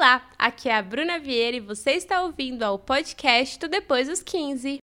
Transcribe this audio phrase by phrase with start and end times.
[0.00, 4.22] Olá, aqui é a Bruna Vieira e você está ouvindo ao podcast do Depois dos
[4.22, 4.78] 15.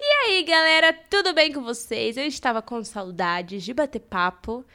[0.00, 2.16] E aí, galera, tudo bem com vocês?
[2.16, 4.66] Eu estava com saudades de bater papo.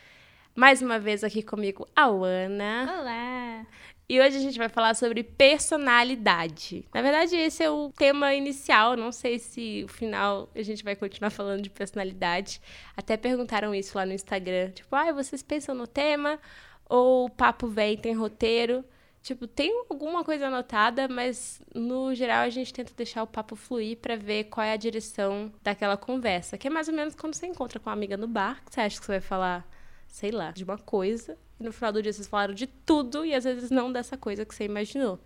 [0.56, 2.98] Mais uma vez aqui comigo a Ana.
[2.98, 3.66] Olá!
[4.10, 6.88] E hoje a gente vai falar sobre personalidade.
[6.94, 8.96] Na verdade, esse é o tema inicial.
[8.96, 12.62] Não sei se no final a gente vai continuar falando de personalidade.
[12.96, 14.72] Até perguntaram isso lá no Instagram.
[14.72, 16.40] Tipo, ah, vocês pensam no tema?
[16.88, 18.86] Ou o papo vem, tem roteiro?
[19.22, 23.98] Tipo, tem alguma coisa anotada, mas no geral a gente tenta deixar o papo fluir
[23.98, 26.58] para ver qual é a direção daquela conversa.
[26.58, 28.80] Que é mais ou menos quando você encontra com uma amiga no bar, que você
[28.80, 29.68] acha que você vai falar,
[30.08, 31.38] sei lá, de uma coisa.
[31.60, 34.46] E no final do dia vocês falaram de tudo e às vezes não dessa coisa
[34.46, 35.20] que você imaginou.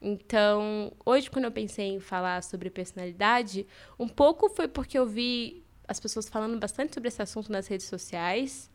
[0.00, 3.66] Então, hoje, quando eu pensei em falar sobre personalidade,
[3.98, 7.86] um pouco foi porque eu vi as pessoas falando bastante sobre esse assunto nas redes
[7.86, 8.68] sociais,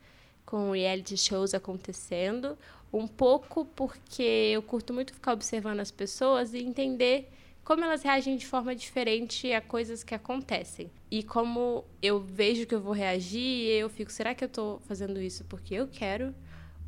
[0.46, 2.56] com reality shows acontecendo.
[2.90, 7.30] Um pouco porque eu curto muito ficar observando as pessoas e entender
[7.62, 10.90] como elas reagem de forma diferente a coisas que acontecem.
[11.10, 15.20] E como eu vejo que eu vou reagir, eu fico, será que eu tô fazendo
[15.20, 16.34] isso porque eu quero?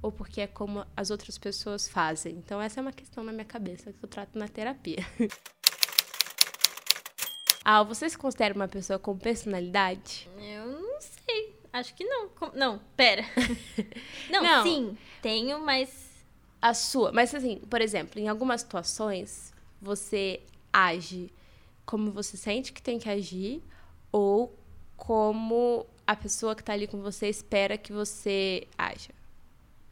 [0.03, 2.35] Ou porque é como as outras pessoas fazem.
[2.35, 5.07] Então, essa é uma questão na minha cabeça que eu trato na terapia.
[7.65, 10.29] ah, você se considera uma pessoa com personalidade?
[10.39, 11.55] Eu não sei.
[11.73, 12.31] Acho que não.
[12.55, 13.25] Não, pera.
[14.31, 14.63] não, Não.
[14.65, 16.09] sim, tenho, mas.
[16.61, 17.13] A sua.
[17.13, 21.33] Mas, assim, por exemplo, em algumas situações, você age
[21.87, 23.63] como você sente que tem que agir
[24.13, 24.55] ou
[24.97, 29.11] como a pessoa que tá ali com você espera que você haja.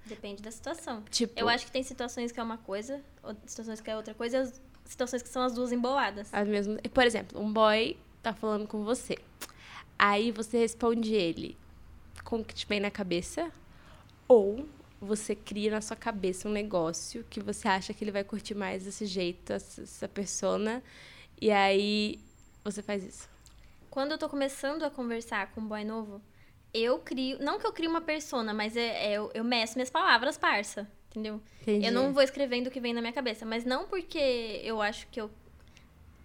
[0.09, 1.03] Depende da situação.
[1.11, 3.03] Tipo, Eu acho que tem situações que é uma coisa,
[3.47, 4.53] situações que é outra coisa,
[4.85, 6.33] e situações que são as duas emboladas.
[6.33, 6.81] As mesmas...
[6.93, 9.19] Por exemplo, um boy tá falando com você.
[9.99, 11.57] Aí você responde ele
[12.25, 13.51] com o que te vem na cabeça.
[14.27, 14.69] Ou
[15.01, 18.85] você cria na sua cabeça um negócio que você acha que ele vai curtir mais
[18.85, 20.83] desse jeito, essa, essa persona.
[21.41, 22.19] E aí
[22.65, 23.29] você faz isso.
[23.91, 26.21] Quando eu tô começando a conversar com um boy novo,
[26.73, 27.39] eu crio.
[27.41, 30.89] Não que eu crie uma persona, mas é, é- eu, eu meço minhas palavras, parça.
[31.11, 31.41] Entendeu?
[31.63, 31.87] Entendi.
[31.87, 35.07] Eu não vou escrevendo o que vem na minha cabeça, mas não porque eu acho
[35.09, 35.31] que eu.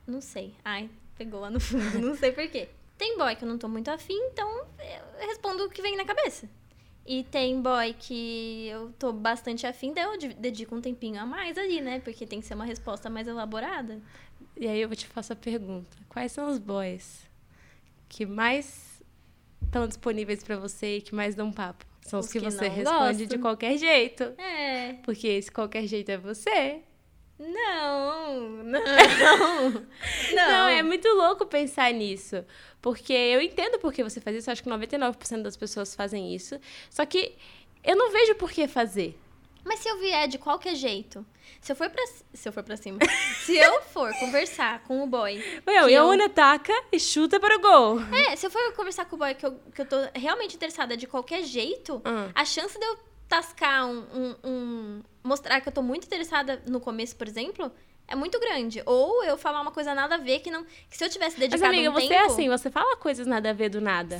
[0.05, 0.53] Não sei.
[0.63, 2.67] Ai, pegou lá no fundo, não sei porquê.
[2.97, 4.65] Tem boy que eu não tô muito afim, então
[5.19, 6.47] eu respondo o que vem na cabeça.
[7.05, 11.25] E tem boy que eu tô bastante afim, daí eu de- dedico um tempinho a
[11.25, 11.99] mais ali, né?
[12.01, 13.99] Porque tem que ser uma resposta mais elaborada.
[14.55, 15.97] E aí eu vou te fazer a pergunta.
[16.09, 17.25] Quais são os boys
[18.07, 18.92] que mais
[19.65, 21.85] estão disponíveis pra você e que mais dão papo?
[22.01, 23.41] São os, Os que, que você responde de gostam.
[23.41, 24.23] qualquer jeito.
[24.37, 24.93] É.
[25.03, 26.81] Porque esse qualquer jeito é você.
[27.39, 28.81] Não, não.
[30.33, 32.43] Não, Não, é muito louco pensar nisso.
[32.81, 34.51] Porque eu entendo por que você faz isso.
[34.51, 36.59] Acho que 99% das pessoas fazem isso.
[36.89, 37.33] Só que
[37.83, 39.17] eu não vejo por que fazer.
[39.63, 41.25] Mas se eu vier de qualquer jeito,
[41.61, 42.03] se eu for pra,
[42.33, 42.99] se eu for pra cima,
[43.45, 47.55] se eu for conversar com o boy, Meu, e a Una taca e chuta para
[47.57, 47.99] o gol.
[48.27, 50.97] é, se eu for conversar com o boy que eu, que eu tô realmente interessada
[50.97, 52.29] de qualquer jeito, Hum.
[52.35, 52.97] a chance de eu
[53.29, 57.71] tascar um, um- um- mostrar que eu tô muito interessada no começo, por exemplo,
[58.07, 58.83] é muito grande.
[58.85, 61.49] Ou eu falar uma coisa nada a ver que não, que se eu tivesse Mas,
[61.49, 64.17] dedicado amiga, um você tempo, é assim, você fala coisas nada a ver do nada.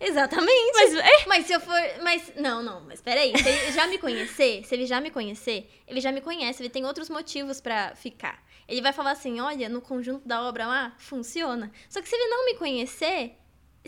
[0.00, 0.72] Exatamente.
[0.74, 1.78] Mas é, Mas se eu for.
[2.02, 2.32] Mas.
[2.36, 3.32] Não, não, mas peraí.
[3.36, 6.70] Se ele já me conhecer, se ele já me conhecer, ele já me conhece, ele
[6.70, 8.42] tem outros motivos pra ficar.
[8.66, 11.70] Ele vai falar assim: olha, no conjunto da obra lá, funciona.
[11.88, 13.36] Só que se ele não me conhecer,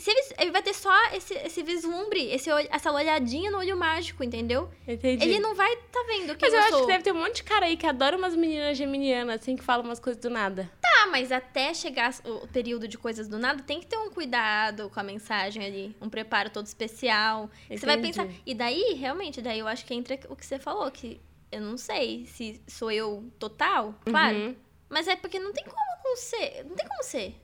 [0.09, 4.69] ele, ele vai ter só esse, esse vislumbre, esse, essa olhadinha no olho mágico, entendeu?
[4.87, 5.23] entendi.
[5.23, 6.81] Ele não vai tá vendo quem Mas eu eu acho sou.
[6.81, 9.63] que deve ter um monte de cara aí que adora umas meninas geminianas, assim, que
[9.63, 10.71] falam umas coisas do nada.
[10.81, 14.89] Tá, mas até chegar o período de coisas do nada, tem que ter um cuidado
[14.89, 17.49] com a mensagem ali, um preparo todo especial.
[17.69, 18.27] Você vai pensar.
[18.45, 21.19] E daí, realmente, daí eu acho que entra o que você falou, que
[21.51, 24.37] eu não sei se sou eu total, claro.
[24.37, 24.55] Uhum.
[24.89, 26.65] Mas é porque não tem como não ser.
[26.67, 27.35] Não tem como ser.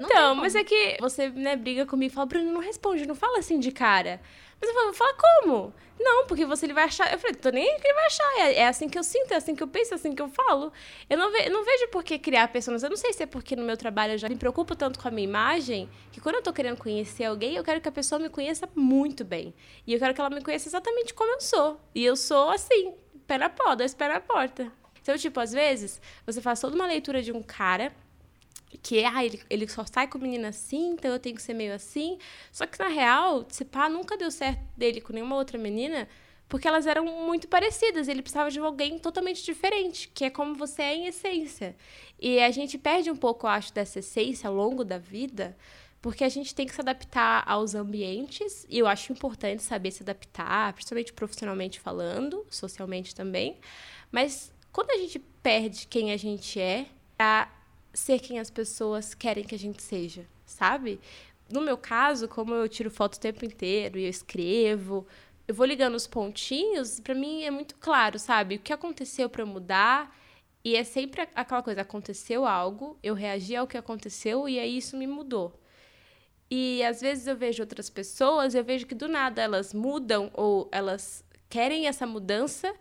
[0.00, 3.38] Então, mas é que você, né, briga comigo e fala, Bruno, não responde, não fala
[3.38, 4.20] assim de cara.
[4.60, 5.74] Mas eu falo, fala como?
[5.98, 7.12] Não, porque você ele vai achar.
[7.12, 8.38] Eu falei, tô nem aí que ele vai achar.
[8.38, 10.28] É, é assim que eu sinto, é assim que eu penso, é assim que eu
[10.28, 10.72] falo.
[11.10, 12.82] Eu não, ve- não vejo por que criar pessoas.
[12.82, 15.08] Eu não sei se é porque no meu trabalho eu já me preocupo tanto com
[15.08, 18.20] a minha imagem, que quando eu tô querendo conhecer alguém, eu quero que a pessoa
[18.20, 19.52] me conheça muito bem.
[19.86, 21.80] E eu quero que ela me conheça exatamente como eu sou.
[21.94, 22.94] E eu sou assim,
[23.26, 24.72] pé na dois pés na porta.
[25.00, 27.92] Então, tipo, às vezes, você faz toda uma leitura de um cara
[28.78, 31.74] que ah, ele, ele só sai com menina assim, então eu tenho que ser meio
[31.74, 32.18] assim.
[32.50, 36.08] Só que na real, se pá, nunca deu certo dele com nenhuma outra menina,
[36.48, 38.08] porque elas eram muito parecidas.
[38.08, 41.76] Ele precisava de alguém totalmente diferente, que é como você é em essência.
[42.20, 45.56] E a gente perde um pouco, eu acho, dessa essência ao longo da vida,
[46.00, 50.02] porque a gente tem que se adaptar aos ambientes, e eu acho importante saber se
[50.02, 53.58] adaptar, principalmente profissionalmente falando, socialmente também.
[54.10, 56.86] Mas quando a gente perde quem a gente é
[57.16, 57.48] pra
[57.92, 61.00] ser quem as pessoas querem que a gente seja, sabe?
[61.50, 65.06] No meu caso, como eu tiro foto o tempo inteiro e eu escrevo,
[65.46, 68.56] eu vou ligando os pontinhos, para mim é muito claro, sabe?
[68.56, 70.16] O que aconteceu para mudar
[70.64, 74.96] e é sempre aquela coisa, aconteceu algo, eu reagi ao que aconteceu e aí isso
[74.96, 75.58] me mudou.
[76.50, 80.68] E às vezes eu vejo outras pessoas, eu vejo que do nada elas mudam ou
[80.70, 82.72] elas querem essa mudança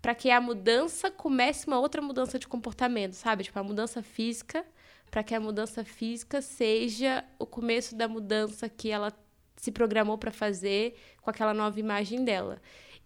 [0.00, 3.44] para que a mudança comece uma outra mudança de comportamento, sabe?
[3.44, 4.64] Tipo, a mudança física,
[5.10, 9.12] para que a mudança física seja o começo da mudança que ela
[9.56, 12.60] se programou para fazer com aquela nova imagem dela.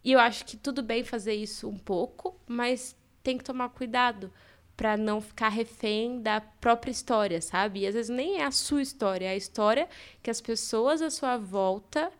[0.04, 4.32] E eu acho que tudo bem fazer isso um pouco, mas tem que tomar cuidado
[4.76, 7.80] para não ficar refém da própria história, sabe?
[7.80, 9.88] E às vezes nem é a sua história, é a história
[10.22, 12.12] que as pessoas à sua volta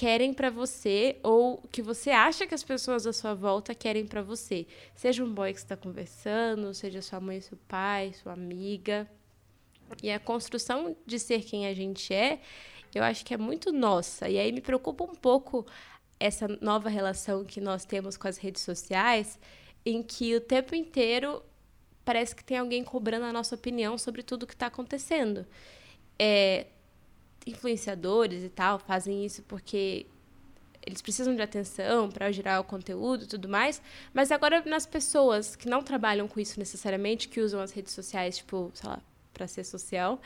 [0.00, 4.22] querem para você ou que você acha que as pessoas à sua volta querem para
[4.22, 4.66] você.
[4.94, 9.06] Seja um boy que está conversando, seja sua mãe, seu pai, sua amiga.
[10.02, 12.40] E a construção de ser quem a gente é,
[12.94, 14.26] eu acho que é muito nossa.
[14.26, 15.66] E aí me preocupa um pouco
[16.18, 19.38] essa nova relação que nós temos com as redes sociais,
[19.84, 21.42] em que o tempo inteiro
[22.06, 25.46] parece que tem alguém cobrando a nossa opinião sobre tudo que está acontecendo.
[26.18, 26.68] É,
[27.46, 30.06] influenciadores e tal fazem isso porque
[30.86, 33.82] eles precisam de atenção para gerar o conteúdo e tudo mais,
[34.14, 38.38] mas agora nas pessoas que não trabalham com isso necessariamente, que usam as redes sociais,
[38.38, 39.00] tipo, sei lá,
[39.32, 40.20] para ser social,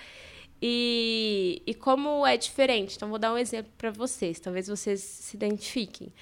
[0.63, 2.97] e, e como é diferente.
[2.97, 6.13] Então, vou dar um exemplo para vocês, talvez vocês se identifiquem.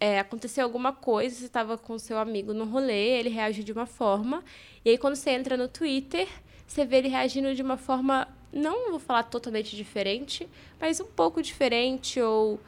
[0.00, 3.86] É, aconteceu alguma coisa, você estava com seu amigo no rolê, ele reagiu de uma
[3.86, 4.42] forma,
[4.84, 6.28] e aí quando você entra no Twitter,
[6.66, 10.48] você vê ele reagindo de uma forma não vou falar totalmente diferente,
[10.80, 12.58] mas um pouco diferente, ou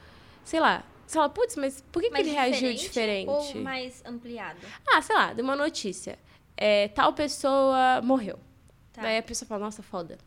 [0.45, 0.85] sei lá.
[1.07, 3.31] Sei lá, putz, mas por que, que ele reagiu diferente?
[3.31, 4.61] Ou mais ampliado?
[4.87, 6.19] Ah, sei lá, de uma notícia.
[6.55, 8.39] É, tal pessoa morreu.
[8.93, 9.03] Tá.
[9.03, 10.19] Daí a pessoa fala, nossa, foda.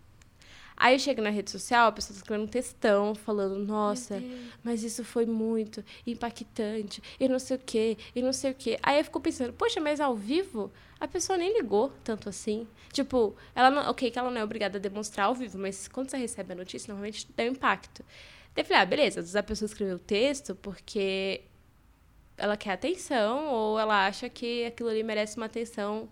[0.84, 4.20] Aí eu chego na rede social, a pessoa tá escrevendo um textão, falando, nossa,
[4.64, 8.80] mas isso foi muito impactante, e não sei o quê, e não sei o quê.
[8.82, 12.68] Aí eu fico pensando, poxa, mas ao vivo a pessoa nem ligou tanto assim.
[12.92, 16.10] Tipo, ela não, ok, que ela não é obrigada a demonstrar ao vivo, mas quando
[16.10, 18.04] você recebe a notícia, normalmente dá um impacto.
[18.56, 21.42] Daí eu falei, ah, beleza, às vezes a pessoa escreveu o texto porque
[22.38, 26.10] ela quer atenção ou ela acha que aquilo ali merece uma atenção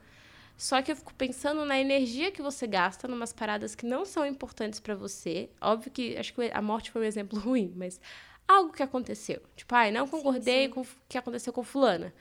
[0.59, 4.25] só que eu fico pensando na energia que você gasta numas paradas que não são
[4.25, 5.49] importantes para você.
[5.61, 7.97] Óbvio que acho que a morte foi um exemplo ruim, mas
[8.45, 9.41] algo que aconteceu.
[9.55, 10.69] Tipo, ai, não concordei sim, sim.
[10.73, 12.13] com o que aconteceu com fulana.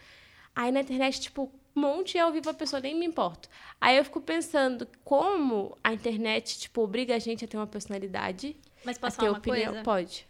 [0.55, 3.49] Aí na internet, tipo, um monte e ao vivo a pessoa nem me importa.
[3.81, 8.55] Aí eu fico pensando como a internet, tipo, obriga a gente a ter uma personalidade.
[8.85, 9.73] Mas posso falar uma opinião?
[9.73, 9.83] coisa?
[9.83, 10.29] Pode.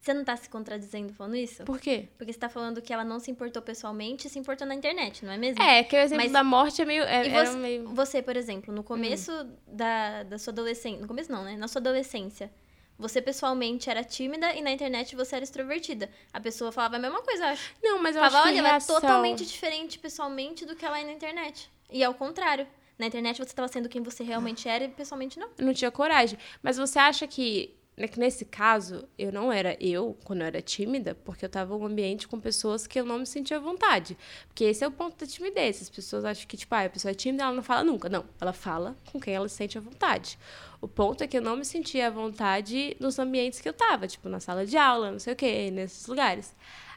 [0.00, 1.62] Você não tá se contradizendo falando isso?
[1.64, 2.08] Por quê?
[2.16, 5.24] Porque você tá falando que ela não se importou pessoalmente e se importou na internet,
[5.26, 5.62] não é mesmo?
[5.62, 6.32] É, que o exemplo Mas...
[6.32, 7.02] da morte é meio.
[7.02, 7.88] É, e você, meio...
[7.88, 9.52] você, por exemplo, no começo hum.
[9.66, 11.02] da, da sua adolescência.
[11.02, 11.54] No começo não, né?
[11.54, 12.50] Na sua adolescência.
[12.98, 16.10] Você pessoalmente era tímida e na internet você era extrovertida.
[16.32, 17.74] A pessoa falava a mesma coisa, acho.
[17.82, 18.96] Não, mas eu falava, acho que olha, reação...
[18.96, 21.70] ela é totalmente diferente pessoalmente do que ela é na internet.
[21.90, 22.66] E ao contrário.
[22.98, 25.48] Na internet você estava sendo quem você realmente era e pessoalmente não.
[25.58, 26.38] Não tinha coragem.
[26.62, 30.62] Mas você acha que é que nesse caso, eu não era eu, quando eu era
[30.62, 33.60] tímida, porque eu estava em um ambiente com pessoas que eu não me sentia à
[33.60, 34.16] vontade.
[34.46, 35.82] Porque esse é o ponto da timidez.
[35.82, 38.08] As pessoas acham que, tipo, ah, a pessoa é tímida, ela não fala nunca.
[38.08, 40.38] Não, ela fala com quem ela se sente à vontade.
[40.80, 44.08] O ponto é que eu não me sentia à vontade nos ambientes que eu estava,
[44.08, 46.56] tipo, na sala de aula, não sei o quê, nesses lugares.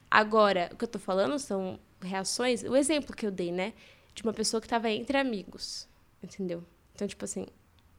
[0.10, 3.74] Agora, o que eu estou falando são reações, o exemplo que eu dei, né?
[4.14, 5.88] De uma pessoa que estava entre amigos,
[6.22, 6.64] entendeu?
[6.94, 7.48] Então, tipo assim,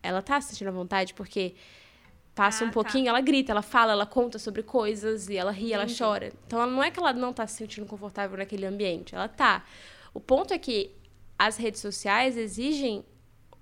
[0.02, 1.54] ela tá se sentindo à vontade porque
[2.34, 2.74] Passa ah, um tá.
[2.74, 3.10] pouquinho, tá.
[3.10, 5.74] ela grita, ela fala, ela conta sobre coisas e ela ri, Entendi.
[5.74, 6.32] ela chora.
[6.46, 9.64] Então ela não é que ela não tá se sentindo confortável naquele ambiente, ela tá.
[10.12, 10.90] O ponto é que
[11.38, 13.04] as redes sociais exigem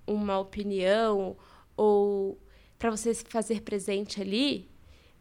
[0.06, 1.36] uma opinião
[1.76, 2.38] ou
[2.78, 4.70] para você se fazer presente ali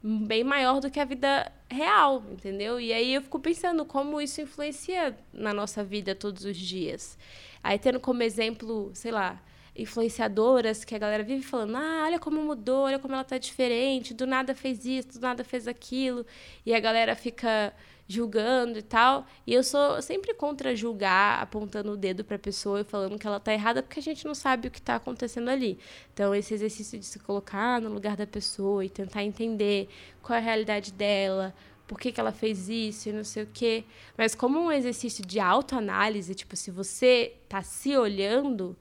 [0.04, 2.80] bem maior do que a vida real, entendeu?
[2.80, 7.18] E aí eu fico pensando como isso influencia na nossa vida todos os dias.
[7.64, 9.42] Aí tendo como exemplo, sei lá,
[9.76, 14.14] influenciadoras que a galera vive falando: ah, olha como mudou, olha como ela tá diferente,
[14.14, 16.26] do nada fez isso, do nada fez aquilo.
[16.66, 17.74] E a galera fica
[18.12, 19.26] julgando e tal.
[19.48, 23.26] E eu sou sempre contra julgar, apontando o dedo para a pessoa e falando que
[23.26, 25.80] ela tá errada, porque a gente não sabe o que está acontecendo ali.
[26.14, 29.88] Então, esse exercício de se colocar no lugar da pessoa e tentar entender
[30.22, 31.54] qual é a realidade dela,
[31.88, 33.84] por que, que ela fez isso e não sei o quê.
[34.18, 38.76] Mas como um exercício de autoanálise, tipo, se você tá se olhando,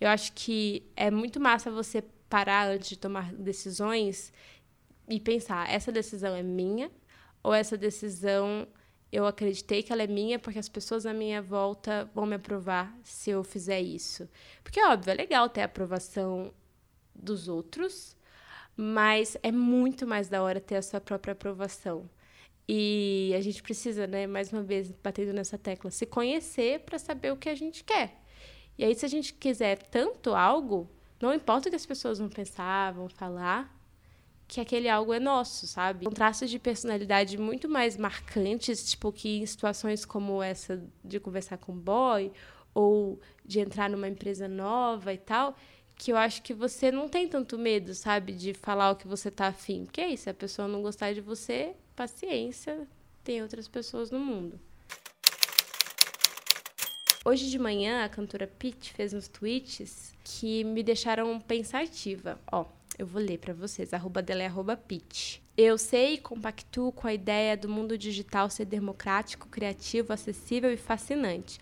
[0.00, 4.32] eu acho que é muito massa você parar antes de tomar decisões
[5.08, 6.90] e pensar, essa decisão é minha
[7.42, 8.66] ou essa decisão
[9.12, 12.94] eu acreditei que ela é minha porque as pessoas à minha volta vão me aprovar
[13.02, 14.28] se eu fizer isso.
[14.62, 16.52] Porque, óbvio, é legal ter a aprovação
[17.14, 18.16] dos outros,
[18.76, 22.10] mas é muito mais da hora ter a sua própria aprovação.
[22.68, 27.32] E a gente precisa, né, mais uma vez, batendo nessa tecla, se conhecer para saber
[27.32, 28.20] o que a gente quer.
[28.78, 30.88] E aí, se a gente quiser tanto algo,
[31.20, 33.74] não importa o que as pessoas vão pensar, vão falar,
[34.46, 36.08] que aquele algo é nosso, sabe?
[36.10, 41.72] Traços de personalidade muito mais marcantes, tipo, que em situações como essa de conversar com
[41.72, 42.30] boy,
[42.74, 45.56] ou de entrar numa empresa nova e tal,
[45.96, 49.30] que eu acho que você não tem tanto medo, sabe, de falar o que você
[49.30, 49.86] tá afim.
[49.86, 52.86] Porque é isso, se a pessoa não gostar de você, paciência,
[53.24, 54.60] tem outras pessoas no mundo.
[57.28, 62.38] Hoje de manhã, a cantora Pete fez uns tweets que me deixaram pensativa.
[62.52, 62.66] Ó,
[62.96, 63.92] eu vou ler para vocês.
[63.92, 65.42] Arroba dela é arroba Pete.
[65.56, 70.76] Eu sei e compactuo com a ideia do mundo digital ser democrático, criativo, acessível e
[70.76, 71.58] fascinante.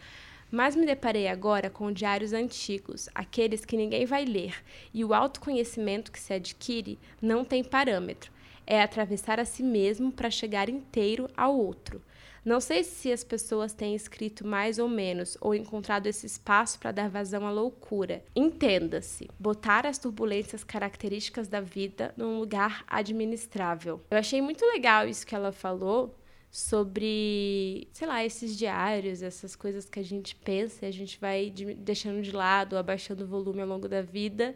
[0.51, 6.13] Mas me deparei agora com diários antigos, aqueles que ninguém vai ler, e o autoconhecimento
[6.13, 8.31] que se adquire não tem parâmetro.
[8.67, 12.03] É atravessar a si mesmo para chegar inteiro ao outro.
[12.45, 16.93] Não sei se as pessoas têm escrito mais ou menos ou encontrado esse espaço para
[16.93, 18.23] dar vazão à loucura.
[18.37, 24.03] Entenda-se, botar as turbulências características da vida num lugar administrável.
[24.11, 26.15] Eu achei muito legal isso que ela falou,
[26.55, 31.51] sobre, sei lá, esses diários, essas coisas que a gente pensa e a gente vai
[31.51, 34.55] deixando de lado, abaixando o volume ao longo da vida.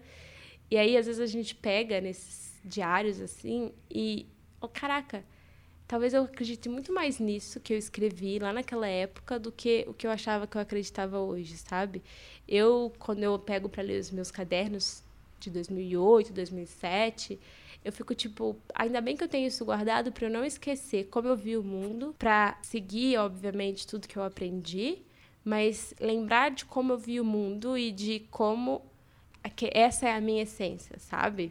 [0.71, 4.29] E aí, às vezes, a gente pega nesses diários assim e,
[4.61, 5.25] oh, caraca,
[5.89, 9.95] talvez eu acredite muito mais nisso que eu escrevi lá naquela época do que o
[9.95, 12.03] que eu achava que eu acreditava hoje, sabe?
[12.47, 15.03] Eu, quando eu pego para ler os meus cadernos
[15.41, 17.41] de 2008, 2007,
[17.83, 21.27] eu fico tipo, ainda bem que eu tenho isso guardado para eu não esquecer como
[21.27, 24.99] eu vi o mundo, para seguir, obviamente, tudo que eu aprendi,
[25.43, 28.83] mas lembrar de como eu vi o mundo e de como
[29.73, 31.51] essa é a minha essência, sabe?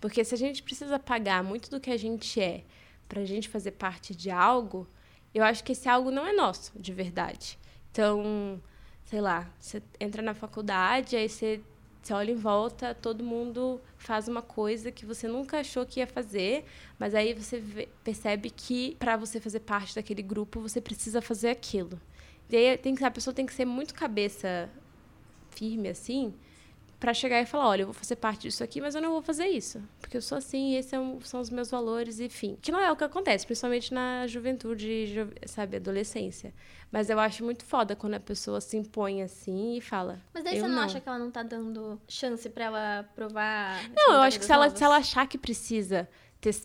[0.00, 2.62] Porque se a gente precisa pagar muito do que a gente é
[3.08, 4.86] para a gente fazer parte de algo,
[5.34, 7.58] eu acho que esse algo não é nosso, de verdade.
[7.90, 8.60] Então,
[9.04, 11.60] sei lá, você entra na faculdade, aí você
[12.06, 16.06] você olha em volta, todo mundo faz uma coisa que você nunca achou que ia
[16.06, 16.64] fazer,
[17.00, 21.48] mas aí você vê, percebe que para você fazer parte daquele grupo, você precisa fazer
[21.48, 22.00] aquilo.
[22.48, 24.70] E aí tem que, a pessoa tem que ser muito cabeça
[25.50, 26.32] firme assim,
[27.06, 29.22] para chegar e falar, olha, eu vou fazer parte disso aqui, mas eu não vou
[29.22, 32.58] fazer isso, porque eu sou assim, e esses são, são os meus valores, enfim.
[32.60, 35.14] Que não é o que acontece, principalmente na juventude,
[35.46, 36.52] sabe, adolescência.
[36.90, 40.20] Mas eu acho muito foda quando a pessoa se impõe assim e fala.
[40.34, 43.88] Mas daí você não, não, acha que ela não tá dando chance para ela provar?
[43.94, 46.08] Não, eu acho que se ela, se ela achar que precisa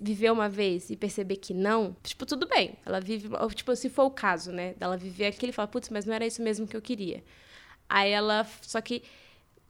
[0.02, 2.80] viver uma vez e perceber que não, tipo, tudo bem.
[2.84, 6.04] Ela vive, tipo, se for o caso, né, dela viver aquilo e falar, putz, mas
[6.04, 7.24] não era isso mesmo que eu queria.
[7.88, 9.04] Aí ela, só que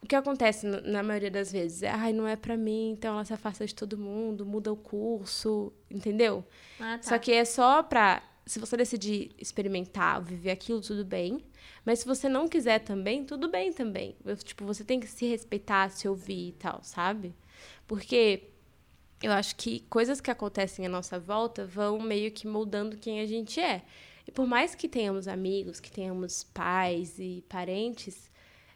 [0.01, 3.23] o que acontece na maioria das vezes é, ai, não é para mim, então ela
[3.23, 6.43] se afasta de todo mundo, muda o curso, entendeu?
[6.79, 7.03] Ah, tá.
[7.03, 8.23] Só que é só pra.
[8.43, 11.45] Se você decidir experimentar, viver aquilo, tudo bem.
[11.85, 14.15] Mas se você não quiser também, tudo bem também.
[14.43, 17.35] Tipo, você tem que se respeitar, se ouvir e tal, sabe?
[17.87, 18.49] Porque
[19.21, 23.25] eu acho que coisas que acontecem à nossa volta vão meio que moldando quem a
[23.27, 23.83] gente é.
[24.27, 28.30] E por mais que tenhamos amigos, que tenhamos pais e parentes,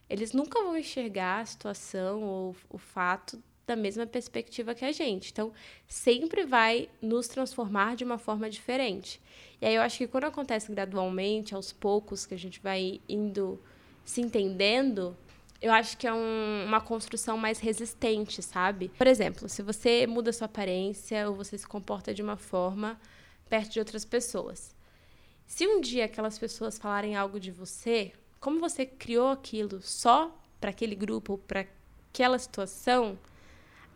[0.09, 5.31] eles nunca vão enxergar a situação ou o fato da mesma perspectiva que a gente.
[5.31, 5.51] Então,
[5.87, 9.19] sempre vai nos transformar de uma forma diferente.
[9.59, 13.59] E aí eu acho que quando acontece gradualmente, aos poucos, que a gente vai indo
[14.03, 15.17] se entendendo,
[15.61, 18.89] eu acho que é um, uma construção mais resistente, sabe?
[18.89, 22.99] Por exemplo, se você muda sua aparência ou você se comporta de uma forma
[23.49, 24.75] perto de outras pessoas.
[25.47, 28.13] Se um dia aquelas pessoas falarem algo de você,
[28.45, 31.65] como você criou aquilo só para aquele grupo, para
[32.11, 33.17] aquela situação,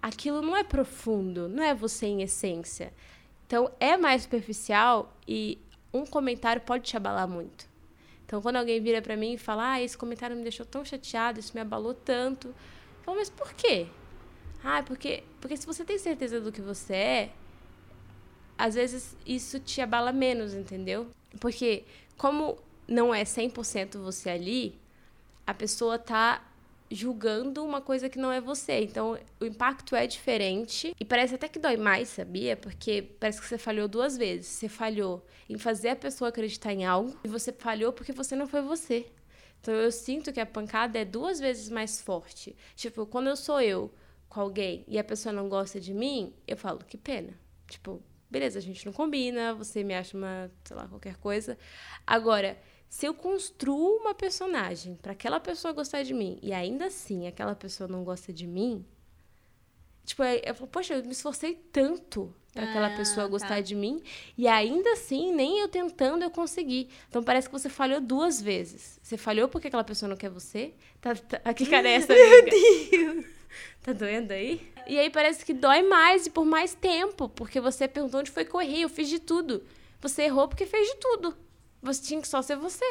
[0.01, 2.91] aquilo não é profundo, não é você em essência.
[3.45, 5.59] Então é mais superficial e
[5.93, 7.69] um comentário pode te abalar muito.
[8.25, 11.39] Então quando alguém vira para mim e fala: "Ah, esse comentário me deixou tão chateado,
[11.39, 12.47] isso me abalou tanto".
[12.47, 13.85] Eu falo: "Mas por quê?"
[14.63, 17.31] Ah, porque porque se você tem certeza do que você é,
[18.57, 21.05] às vezes isso te abala menos, entendeu?
[21.39, 21.83] Porque
[22.17, 22.57] como
[22.89, 24.79] não é 100% você ali,
[25.45, 26.45] a pessoa tá
[26.91, 28.81] julgando uma coisa que não é você.
[28.81, 32.57] Então, o impacto é diferente e parece até que dói mais, sabia?
[32.57, 34.47] Porque parece que você falhou duas vezes.
[34.47, 38.47] Você falhou em fazer a pessoa acreditar em algo e você falhou porque você não
[38.47, 39.05] foi você.
[39.61, 42.55] Então, eu sinto que a pancada é duas vezes mais forte.
[42.75, 43.93] Tipo, quando eu sou eu
[44.27, 47.33] com alguém e a pessoa não gosta de mim, eu falo, que pena.
[47.67, 51.57] Tipo, beleza, a gente não combina, você me acha uma, sei lá, qualquer coisa.
[52.05, 52.57] Agora,
[52.89, 57.55] se eu construo uma personagem para aquela pessoa gostar de mim e ainda assim aquela
[57.55, 58.83] pessoa não gosta de mim,
[60.03, 63.29] tipo, eu falo, poxa, eu me esforcei tanto para aquela Ah, pessoa tá.
[63.29, 64.01] gostar de mim
[64.35, 66.89] e ainda assim, nem eu tentando eu consegui.
[67.07, 68.99] Então parece que você falhou duas vezes.
[69.03, 70.73] Você falhou porque aquela pessoa não quer você?
[70.99, 73.29] Tá, tá, que cara é essa, amiga?
[73.81, 74.61] Tá doendo aí?
[74.87, 78.47] E aí parece que dói mais e por mais tempo, porque você perguntou onde foi
[78.61, 79.63] errei, eu fiz de tudo.
[80.01, 81.35] Você errou porque fez de tudo.
[81.81, 82.85] Você tinha que só ser você.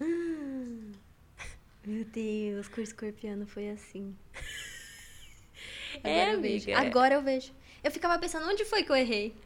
[1.84, 4.16] Meu Deus, com o escorpiano foi assim.
[6.02, 6.72] É, eu vejo.
[6.72, 6.80] amiga.
[6.88, 7.52] Agora eu vejo.
[7.84, 9.36] Eu ficava pensando, onde foi que eu errei?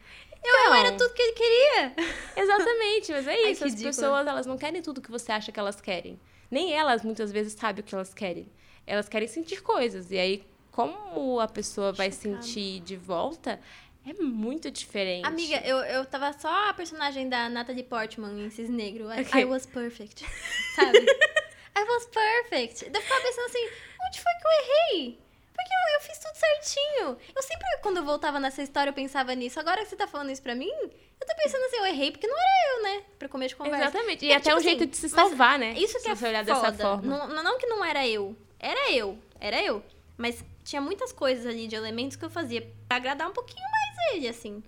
[0.43, 0.75] Eu, Não.
[0.75, 1.93] era tudo que ele queria.
[2.37, 3.61] Exatamente, mas é Ai, isso.
[3.61, 3.89] que As ridícula.
[3.93, 6.17] pessoas, elas não querem tudo que você acha que elas querem.
[6.49, 8.47] Nem elas, muitas vezes, sabem o que elas querem.
[8.87, 10.09] Elas querem sentir coisas.
[10.09, 12.41] E aí, como a pessoa vai Chocada.
[12.41, 13.59] sentir de volta,
[14.09, 15.25] é muito diferente.
[15.25, 19.05] Amiga, eu, eu tava só a personagem da Natalie Portman em Cis Negro.
[19.13, 19.41] I, Ok.
[19.41, 20.23] I was perfect.
[20.75, 20.97] Sabe?
[20.99, 22.85] I was perfect.
[22.93, 23.65] Eu ficava pensando assim,
[24.07, 25.19] onde foi que eu errei?
[25.53, 27.17] Porque eu, eu fiz tudo certinho.
[27.35, 29.59] Eu sempre, quando eu voltava nessa história, eu pensava nisso.
[29.59, 32.27] Agora que você tá falando isso pra mim, eu tô pensando assim, eu errei porque
[32.27, 33.03] não era eu, né?
[33.17, 33.85] Pra começo de conversa.
[33.85, 34.25] Exatamente.
[34.25, 35.73] E É, até tipo um jeito assim, de se salvar, né?
[35.77, 36.71] Isso que Se é você olhar foda.
[36.71, 37.27] dessa forma.
[37.27, 38.35] Não- não que não era eu.
[38.59, 39.17] Era eu.
[39.39, 39.83] Era eu.
[40.15, 43.76] Mas tinha muitas coisas ali de elementos que eu fazia pra agradar um pouquinho mais
[44.13, 44.63] ele, assim.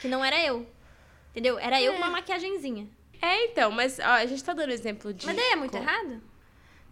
[0.00, 0.66] Que não era eu.
[1.30, 1.58] Entendeu?
[1.58, 1.94] Era eu É.
[1.96, 2.88] com uma maquiagenzinha.
[3.20, 5.26] É, então, mas ó, a gente tá dando exemplo de.
[5.26, 6.22] Mas daí é muito como- errado?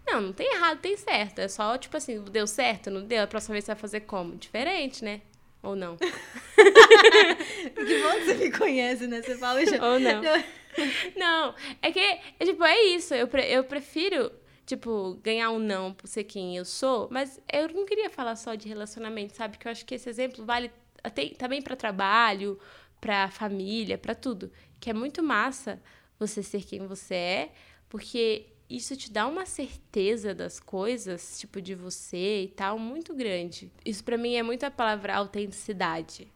[0.07, 1.39] Não, não tem errado, tem certo.
[1.39, 3.21] É só, tipo assim, deu certo, não deu?
[3.23, 4.35] A próxima vez você vai fazer como?
[4.35, 5.21] Diferente, né?
[5.61, 5.95] Ou não?
[6.55, 9.21] Que bom que você me conhece, né?
[9.21, 9.83] Você fala já.
[9.85, 10.21] Ou não?
[11.17, 13.13] Não, é que, é, tipo, é isso.
[13.13, 14.31] Eu, pre- eu prefiro,
[14.65, 18.55] tipo, ganhar um não por ser quem eu sou, mas eu não queria falar só
[18.55, 19.57] de relacionamento, sabe?
[19.57, 20.71] Que eu acho que esse exemplo vale
[21.03, 22.59] até, também pra trabalho,
[22.99, 24.51] pra família, pra tudo.
[24.79, 25.81] Que é muito massa
[26.19, 27.51] você ser quem você é,
[27.89, 33.69] porque isso te dá uma certeza das coisas, tipo, de você e tal, muito grande.
[33.83, 36.31] Isso pra mim é muito a palavra autenticidade.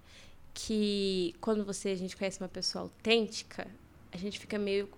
[0.53, 3.67] Que quando você, a gente conhece uma pessoa autêntica,
[4.11, 4.89] a gente fica meio,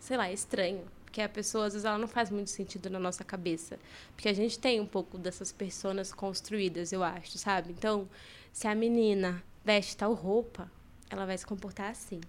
[0.00, 0.84] sei lá, estranho.
[1.04, 3.78] Porque a pessoa, às vezes, ela não faz muito sentido na nossa cabeça.
[4.16, 7.72] Porque a gente tem um pouco dessas personas construídas, eu acho, sabe?
[7.72, 8.08] Então,
[8.52, 10.70] se a menina veste tal roupa,
[11.10, 12.20] ela vai se comportar assim.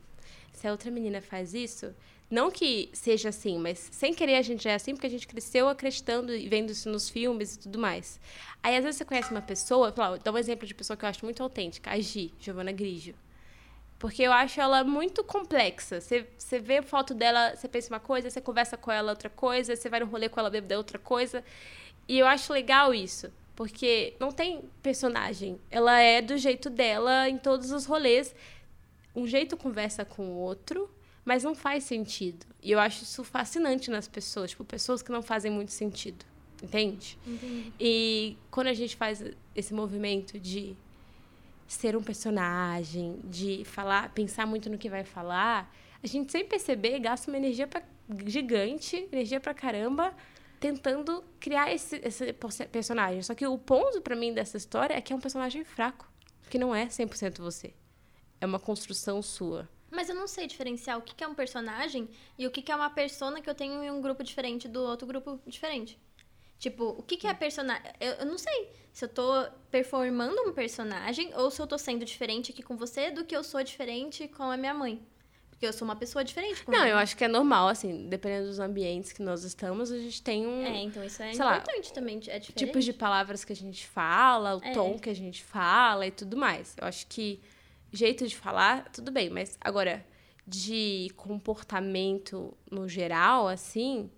[0.54, 1.94] Se a outra menina faz isso,
[2.30, 5.70] não que seja assim, mas sem querer a gente é assim, porque a gente cresceu
[5.70, 8.20] acreditando e vendo isso nos filmes e tudo mais.
[8.62, 11.10] Aí, às vezes, você conhece uma pessoa, vou dar um exemplo de pessoa que eu
[11.10, 13.16] acho muito autêntica, a Gi, Giovana Grigio.
[14.00, 16.02] Porque eu acho ela muito complexa.
[16.02, 19.30] Você, você vê a foto dela, você pensa uma coisa, você conversa com ela outra
[19.30, 21.44] coisa, você vai no rolê com ela bêbada outra coisa.
[22.08, 23.32] E eu acho legal isso.
[23.56, 25.60] Porque não tem personagem.
[25.70, 28.34] Ela é do jeito dela em todos os rolês.
[29.16, 30.90] Um jeito conversa com o outro,
[31.24, 32.46] mas não faz sentido.
[32.62, 34.52] E eu acho isso fascinante nas pessoas.
[34.52, 36.26] Tipo, pessoas que não fazem muito sentido.
[36.62, 37.18] Entende?
[37.28, 37.74] Entendi.
[37.80, 40.76] E quando a gente faz esse movimento de
[41.68, 47.00] ser um personagem, de falar, pensar muito no que vai falar, a gente sem perceber
[47.00, 47.82] gasta uma energia pra,
[48.26, 50.14] gigante, energia pra caramba,
[50.64, 53.22] tentando criar esse, esse perso- personagem.
[53.22, 56.10] Só que o ponto pra mim dessa história é que é um personagem fraco,
[56.50, 57.74] que não é 100% você.
[58.40, 59.68] É uma construção sua.
[59.92, 62.72] Mas eu não sei diferenciar o que que é um personagem e o que que
[62.72, 66.00] é uma persona que eu tenho em um grupo diferente do outro grupo diferente.
[66.58, 67.92] Tipo, o que que é personagem?
[68.00, 72.06] Eu, eu não sei se eu tô performando um personagem ou se eu tô sendo
[72.06, 75.06] diferente aqui com você do que eu sou diferente com a minha mãe.
[75.64, 78.60] Porque eu sou uma pessoa diferente Não, eu acho que é normal, assim, dependendo dos
[78.60, 81.94] ambientes que nós estamos, a gente tem um, É, então isso é sei lá, importante
[81.94, 82.18] também.
[82.28, 82.54] É diferente.
[82.54, 84.74] tipos de palavras que a gente fala, o É.
[84.74, 86.76] tom que a gente fala e tudo mais.
[86.82, 87.40] Eu acho que
[87.94, 90.06] jeito de falar, tudo bem, mas agora,
[90.46, 94.12] de comportamento no geral, assim,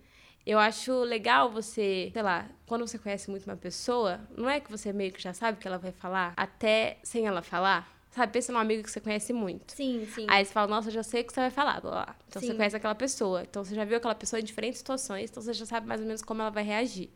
[0.43, 4.71] eu acho legal você, sei lá, quando você conhece muito uma pessoa, não é que
[4.71, 7.94] você meio que já sabe o que ela vai falar, até sem ela falar.
[8.15, 9.73] Sabe, pensa num amigo que você conhece muito.
[9.73, 10.25] Sim, sim.
[10.29, 11.81] Aí você fala, nossa, eu já sei o que você vai falar.
[11.81, 12.15] Blá, blá.
[12.29, 12.55] Então você Sim.
[12.55, 13.43] conhece aquela pessoa.
[13.43, 16.07] Então você já viu aquela pessoa em diferentes situações, então você já sabe mais ou
[16.07, 17.09] menos como ela vai reagir.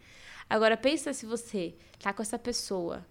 [0.49, 3.05] Agora pensa se você tá com essa pessoa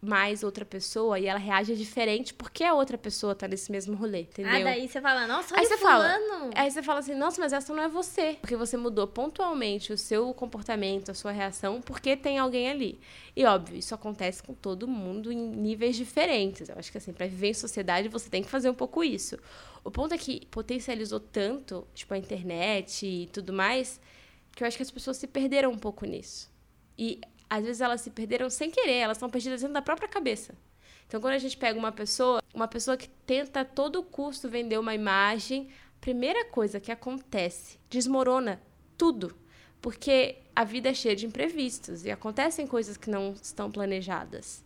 [0.00, 4.20] mais outra pessoa e ela reage diferente porque a outra pessoa tá nesse mesmo rolê,
[4.20, 4.52] entendeu?
[4.52, 6.50] Ah, daí você fala, nossa, olha Aí você fala, fulano.
[6.54, 8.38] Aí você fala assim, nossa, mas essa não é você.
[8.40, 13.00] Porque você mudou pontualmente o seu comportamento, a sua reação, porque tem alguém ali.
[13.34, 16.68] E óbvio, isso acontece com todo mundo em níveis diferentes.
[16.68, 19.36] Eu acho que assim, pra viver em sociedade, você tem que fazer um pouco isso.
[19.82, 24.00] O ponto é que potencializou tanto, tipo, a internet e tudo mais,
[24.54, 26.50] que eu acho que as pessoas se perderam um pouco nisso.
[26.96, 30.54] E às vezes elas se perderam sem querer, elas estão perdidas dentro da própria cabeça.
[31.06, 34.78] Então, quando a gente pega uma pessoa, uma pessoa que tenta a todo custo vender
[34.78, 35.68] uma imagem,
[36.00, 38.60] primeira coisa que acontece, desmorona
[38.96, 39.34] tudo.
[39.80, 44.64] Porque a vida é cheia de imprevistos e acontecem coisas que não estão planejadas.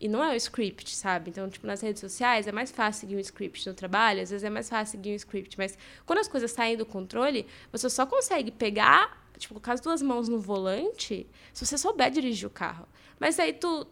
[0.00, 1.30] E não é o script, sabe?
[1.30, 4.44] Então, tipo, nas redes sociais é mais fácil seguir um script no trabalho, às vezes
[4.44, 8.06] é mais fácil seguir um script, mas quando as coisas saem do controle, você só
[8.06, 12.86] consegue pegar, tipo, com as duas mãos no volante, se você souber dirigir o carro.
[13.18, 13.86] Mas aí tu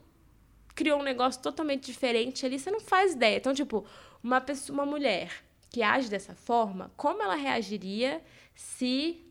[0.75, 3.37] criou um negócio totalmente diferente ali, você não faz ideia.
[3.37, 3.85] Então, tipo,
[4.23, 5.33] uma pessoa, uma mulher
[5.71, 8.23] que age dessa forma, como ela reagiria
[8.55, 9.25] se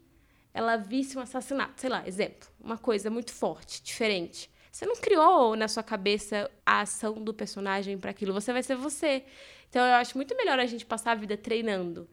[0.54, 1.80] ela visse um assassinato?
[1.80, 4.50] Sei lá, exemplo, uma coisa muito forte, diferente.
[4.72, 8.76] Você não criou na sua cabeça a ação do personagem para aquilo, você vai ser
[8.76, 9.24] você.
[9.70, 12.10] Então eu acho muito melhor a gente passar a vida treinando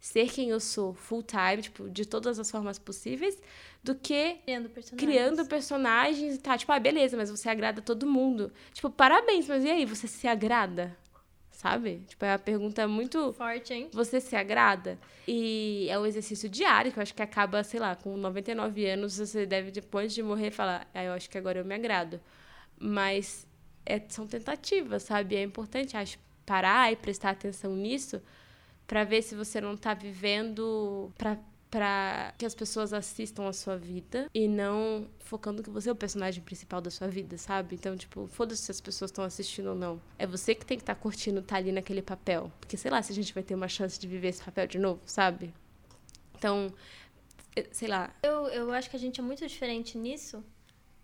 [0.00, 3.40] ser quem eu sou full time, tipo, de todas as formas possíveis,
[3.84, 4.98] do que Criando personagens.
[4.98, 8.50] criando personagens e tá, tipo, ah, beleza, mas você agrada todo mundo.
[8.72, 10.96] Tipo, parabéns, mas e aí, você se agrada?
[11.50, 12.02] Sabe?
[12.08, 13.90] Tipo, é uma pergunta muito Forte, hein?
[13.92, 14.98] você se agrada?
[15.28, 19.18] E é um exercício diário, que eu acho que acaba, sei lá, com 99 anos,
[19.18, 22.18] você deve, depois de morrer, falar, ah, eu acho que agora eu me agrado.
[22.78, 23.46] Mas
[23.84, 25.36] é, são tentativas, sabe?
[25.36, 28.22] É importante, acho, parar e prestar atenção nisso
[28.90, 31.38] para ver se você não tá vivendo pra,
[31.70, 35.94] pra que as pessoas assistam a sua vida e não focando que você é o
[35.94, 37.76] personagem principal da sua vida, sabe?
[37.76, 40.02] Então, tipo, foda-se se as pessoas estão assistindo ou não.
[40.18, 42.50] É você que tem que estar tá curtindo estar tá ali naquele papel.
[42.58, 44.80] Porque sei lá se a gente vai ter uma chance de viver esse papel de
[44.80, 45.54] novo, sabe?
[46.36, 46.74] Então,
[47.70, 48.12] sei lá.
[48.24, 50.42] Eu, eu acho que a gente é muito diferente nisso.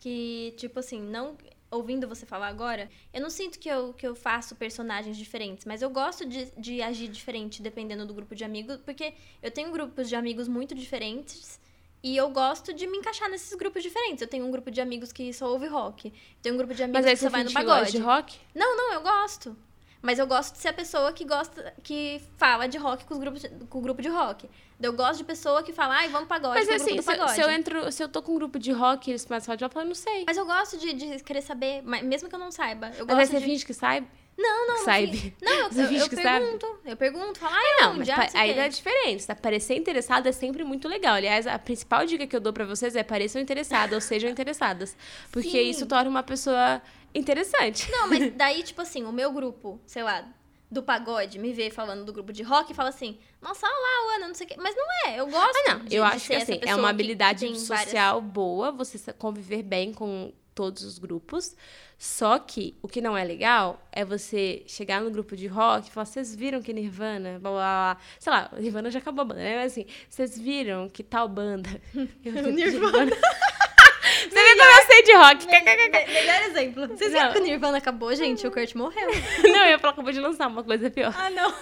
[0.00, 1.36] Que, tipo assim, não
[1.70, 5.82] ouvindo você falar agora, eu não sinto que eu, que eu faço personagens diferentes, mas
[5.82, 10.08] eu gosto de, de agir diferente dependendo do grupo de amigos, porque eu tenho grupos
[10.08, 11.60] de amigos muito diferentes
[12.02, 14.22] e eu gosto de me encaixar nesses grupos diferentes.
[14.22, 17.04] Eu tenho um grupo de amigos que só ouve rock, tenho um grupo de amigos
[17.04, 17.90] que só vai no pagode.
[17.90, 18.38] de rock?
[18.54, 19.56] Não, não, eu gosto.
[20.02, 23.20] Mas eu gosto de ser a pessoa que gosta, que fala de rock com, os
[23.20, 24.48] grupos, com o grupo de rock.
[24.80, 27.32] Eu gosto de pessoa que fala, ai, vamos pagode Mas com o assim, se, pagode.
[27.32, 29.46] se eu entro, se eu tô com um grupo de rock e eles começam a
[29.46, 30.24] falar de rock, eu não sei.
[30.26, 32.88] Mas eu gosto de, de querer saber, mesmo que eu não saiba.
[32.96, 33.44] Eu Mas gosto aí você de...
[33.44, 34.06] finge que sabe?
[34.38, 35.34] Não, não, sabe.
[35.40, 36.44] Não, eu, eu, eu que sabe?
[36.44, 36.78] pergunto.
[36.84, 38.60] Eu pergunto, falo, ai, Não, não, mas pa- aí quê.
[38.60, 39.26] é diferente.
[39.26, 39.34] Tá?
[39.34, 41.14] Parecer interessado é sempre muito legal.
[41.14, 44.94] Aliás, a principal dica que eu dou pra vocês é pareçam interessadas ou sejam interessadas.
[45.32, 45.70] Porque Sim.
[45.70, 46.82] isso torna uma pessoa
[47.14, 47.90] interessante.
[47.90, 50.24] Não, mas daí, tipo assim, o meu grupo, sei lá,
[50.70, 54.16] do pagode, me vê falando do grupo de rock e fala assim, nossa, olha lá,
[54.16, 54.56] Ana, não sei o quê.
[54.58, 55.84] Mas não é, eu gosto Ah, não.
[55.84, 59.62] de, eu de acho que assim, é uma habilidade tem várias- social boa você conviver
[59.62, 61.54] bem com todos os grupos.
[61.98, 65.90] Só que o que não é legal é você chegar no grupo de rock e
[65.90, 67.58] falar: vocês viram que Nirvana, blá blá
[67.94, 67.96] blá.
[68.18, 69.56] Sei lá, Nirvana já acabou a banda, né?
[69.56, 71.70] Mas assim, vocês viram que tal banda.
[72.24, 73.16] Nirvana.
[74.28, 75.46] Você viu como eu sei de rock?
[75.46, 76.88] Me- Melhor exemplo.
[76.88, 78.46] Vocês viram que o Nirvana acabou, gente?
[78.46, 79.08] O Kurt morreu.
[79.42, 81.12] não, eu ia falar que acabou de lançar uma coisa pior.
[81.16, 81.52] ah, não.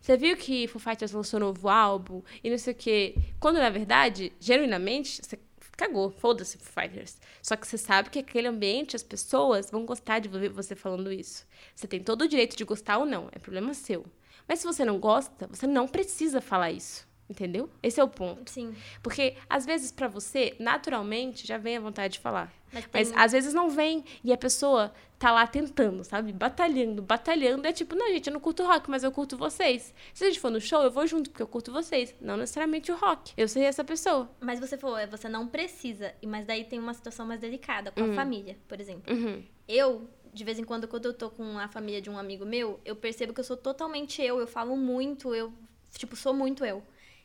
[0.00, 3.14] Você viu que Foo Fighters lançou novo álbum e não sei o quê?
[3.38, 5.38] Quando, na verdade, genuinamente, você
[5.80, 6.10] cagou.
[6.10, 7.16] Foda-se Foo Fighters.
[7.42, 11.12] Só que você sabe que aquele ambiente, as pessoas vão gostar de ver você falando
[11.12, 11.46] isso.
[11.74, 13.28] Você tem todo o direito de gostar ou não.
[13.32, 14.04] É problema seu.
[14.46, 17.09] Mas se você não gosta, você não precisa falar isso.
[17.30, 17.70] Entendeu?
[17.80, 18.50] Esse é o ponto.
[18.50, 18.74] Sim.
[19.04, 22.52] Porque, às vezes, pra você, naturalmente, já vem a vontade de falar.
[22.72, 22.90] Mas, tem...
[22.92, 26.32] Mas às vezes não vem e a pessoa tá lá tentando, sabe?
[26.32, 27.66] Batalhando, batalhando.
[27.68, 29.94] É tipo, não, gente, eu não curto rock, mas eu curto vocês.
[30.12, 32.12] Se a gente for no show, eu vou junto, porque eu curto vocês.
[32.20, 33.32] Não necessariamente o rock.
[33.36, 34.28] Eu sei essa pessoa.
[34.40, 36.12] Mas você falou, é, você não precisa.
[36.26, 38.10] Mas daí tem uma situação mais delicada, com Uhum.
[38.12, 39.14] a família, por exemplo.
[39.14, 39.42] Uhum.
[39.68, 42.80] Eu, de vez em quando, quando eu tô com a família de um amigo meu,
[42.84, 44.40] eu percebo que eu sou totalmente eu.
[44.40, 45.52] Eu falo muito, eu,
[45.96, 46.82] tipo, sou muito eu.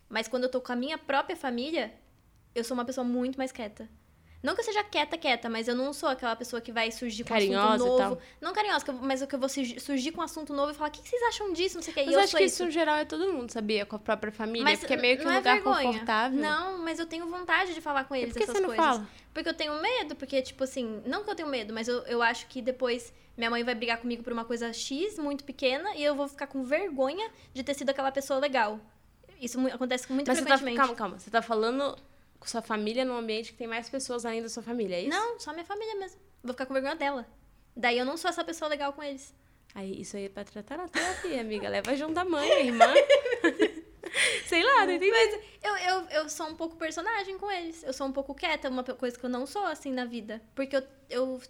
[0.10, 1.94] Mas quando eu tô com a minha própria família,
[2.54, 3.90] eu sou uma pessoa muito mais quieta.
[4.44, 7.24] Não que eu seja quieta, quieta, mas eu não sou aquela pessoa que vai surgir
[7.24, 8.16] com Carinhosa e assunto novo.
[8.16, 8.22] tal.
[8.40, 10.90] Não carinhosa, que eu- mas que eu vou surgir, com um assunto novo e falar,
[10.90, 11.76] o que vocês acham disso?
[11.78, 12.02] Não sei o que.
[12.02, 12.64] E Mas eu eu acho sou que isso.
[12.66, 13.88] no geral, é todo mundo, sabia?
[13.88, 14.64] Com a própria família.
[14.64, 15.88] Mas porque é meio que um é lugar vergonha.
[15.92, 16.40] confortável.
[16.40, 18.70] Não, mas eu tenho vontade de falar com E eles por que essas você não
[18.70, 18.86] coisas.
[18.86, 19.08] fala?
[19.34, 22.22] Porque eu tenho medo, porque, tipo assim, não que eu tenho medo, mas eu, eu
[22.22, 26.04] acho que depois minha mãe vai brigar comigo por uma coisa X muito pequena e
[26.04, 28.80] eu vou ficar com vergonha de ter sido aquela pessoa legal.
[29.42, 30.78] Isso acontece muito Mas você tá, frequentemente.
[30.78, 31.20] calma, calma.
[31.20, 31.98] Você tá falando
[32.40, 35.10] com sua família num ambiente que tem mais pessoas além da sua família, é isso?
[35.10, 36.20] Não, só minha família mesmo.
[36.44, 37.28] Vou ficar com vergonha dela.
[37.76, 39.34] Daí eu não sou essa pessoa legal com eles.
[39.74, 41.68] Aí, isso aí é pra tratar na terapia, amiga.
[41.68, 42.86] Leva junto a mãe, a irmã.
[44.48, 45.12] Sei lá, não entendi.
[45.12, 47.84] Mas eu, eu, eu sou um pouco personagem com eles.
[47.84, 50.42] Eu sou um pouco quieta, uma coisa que eu não sou assim na vida.
[50.54, 51.42] Porque eu, eu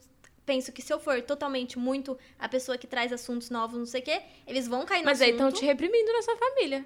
[0.45, 4.01] penso que se eu for totalmente muito a pessoa que traz assuntos novos, não sei
[4.01, 5.47] o quê, eles vão cair no Mas aí assunto.
[5.47, 6.85] estão te reprimindo na sua família.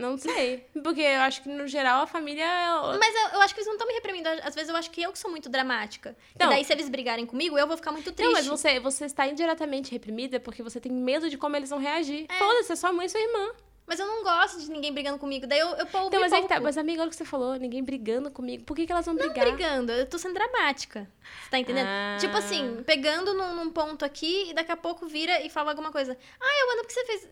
[0.00, 0.66] Não sei.
[0.82, 2.44] Porque eu acho que, no geral, a família.
[2.44, 4.28] é Mas eu, eu acho que eles não estão me reprimindo.
[4.42, 6.16] Às vezes eu acho que eu que sou muito dramática.
[6.38, 6.46] Não.
[6.46, 8.26] E daí, se eles brigarem comigo, eu vou ficar muito triste.
[8.28, 11.78] Não, mas você, você está indiretamente reprimida porque você tem medo de como eles vão
[11.78, 12.26] reagir.
[12.38, 13.52] Foda-se, é sua mãe e sua irmã.
[13.90, 15.48] Mas eu não gosto de ninguém brigando comigo.
[15.48, 16.06] Daí eu, eu pouco.
[16.06, 16.60] Então, mas é tá.
[16.60, 17.56] Mas, amiga, olha o que você falou.
[17.56, 18.62] Ninguém brigando comigo.
[18.62, 19.44] Por que, que elas vão Não brigar?
[19.44, 21.10] brigando, eu tô sendo dramática.
[21.42, 21.88] Você tá entendendo?
[21.88, 22.16] Ah.
[22.20, 25.90] Tipo assim, pegando num, num ponto aqui e daqui a pouco vira e fala alguma
[25.90, 26.16] coisa.
[26.40, 27.28] Ah, eu ando porque você fez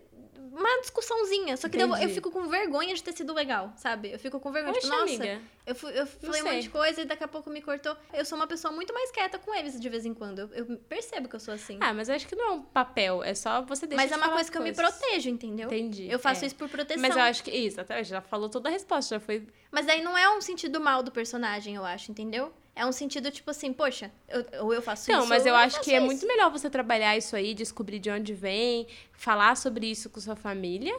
[0.59, 1.57] uma discussãozinha.
[1.57, 4.13] Só que eu, eu fico com vergonha de ter sido legal, sabe?
[4.13, 4.75] Eu fico com vergonha.
[4.75, 5.41] Poxa, tipo, nossa, amiga.
[5.67, 7.97] eu, fui- eu falei um monte de coisa e daqui a pouco me cortou.
[8.13, 10.41] Eu sou uma pessoa muito mais quieta com eles de vez em quando.
[10.41, 11.79] Eu, eu percebo que eu sou assim.
[11.81, 13.23] Ah, mas eu acho que não é um papel.
[13.23, 14.99] É só você deixar Mas de é uma coisa que eu me coisas.
[14.99, 15.67] protejo, entendeu?
[15.67, 16.09] Entendi.
[16.11, 16.47] Eu faço é.
[16.49, 17.01] isso por proteção.
[17.01, 17.51] Mas eu acho que.
[17.51, 19.15] Isso, até já falou toda a resposta.
[19.17, 19.47] Já foi.
[19.71, 22.53] Mas daí não é um sentido mal do personagem, eu acho, entendeu?
[22.79, 25.29] É um sentido tipo assim, poxa, eu- ou eu faço Não, isso.
[25.29, 26.07] mas ou eu acho que é isso.
[26.07, 30.37] muito melhor você trabalhar isso aí, descobrir de onde vem, falar sobre isso com sua
[30.37, 30.97] família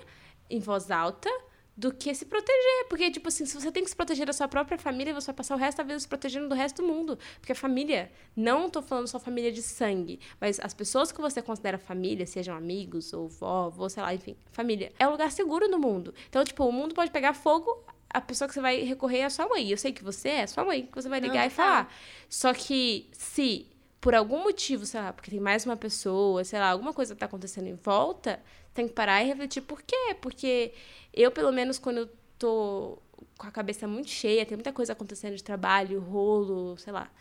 [0.49, 1.29] em voz alta,
[1.77, 2.87] do que se proteger.
[2.89, 5.35] Porque, tipo assim, se você tem que se proteger da sua própria família, você vai
[5.35, 7.17] passar o resto da vida se protegendo do resto do mundo.
[7.39, 11.41] Porque a família, não tô falando só família de sangue, mas as pessoas que você
[11.41, 15.69] considera família, sejam amigos ou vó, avô, sei lá, enfim, família, é um lugar seguro
[15.69, 16.13] no mundo.
[16.27, 17.85] Então, tipo, o mundo pode pegar fogo.
[18.11, 19.69] A pessoa que você vai recorrer é a sua mãe.
[19.69, 21.65] Eu sei que você é a sua mãe, que você vai Não, ligar e total.
[21.65, 21.93] falar.
[22.27, 23.67] Só que se
[24.01, 27.25] por algum motivo, sei lá, porque tem mais uma pessoa, sei lá, alguma coisa tá
[27.25, 28.41] acontecendo em volta,
[28.73, 30.15] tem que parar e refletir por quê?
[30.21, 30.73] Porque
[31.13, 32.97] eu, pelo menos, quando eu tô
[33.37, 37.11] com a cabeça muito cheia, tem muita coisa acontecendo de trabalho, rolo, sei lá,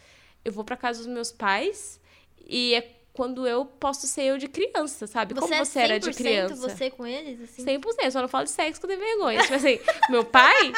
[0.44, 2.00] eu vou pra casa dos meus pais
[2.46, 5.34] e é quando eu posso ser eu de criança, sabe?
[5.34, 6.54] Você Como é você era de 100% criança.
[6.54, 7.64] você com eles, assim?
[7.64, 9.42] 100%, só não falo de sexo que eu tenho vergonha.
[9.42, 10.72] Tipo assim, meu pai,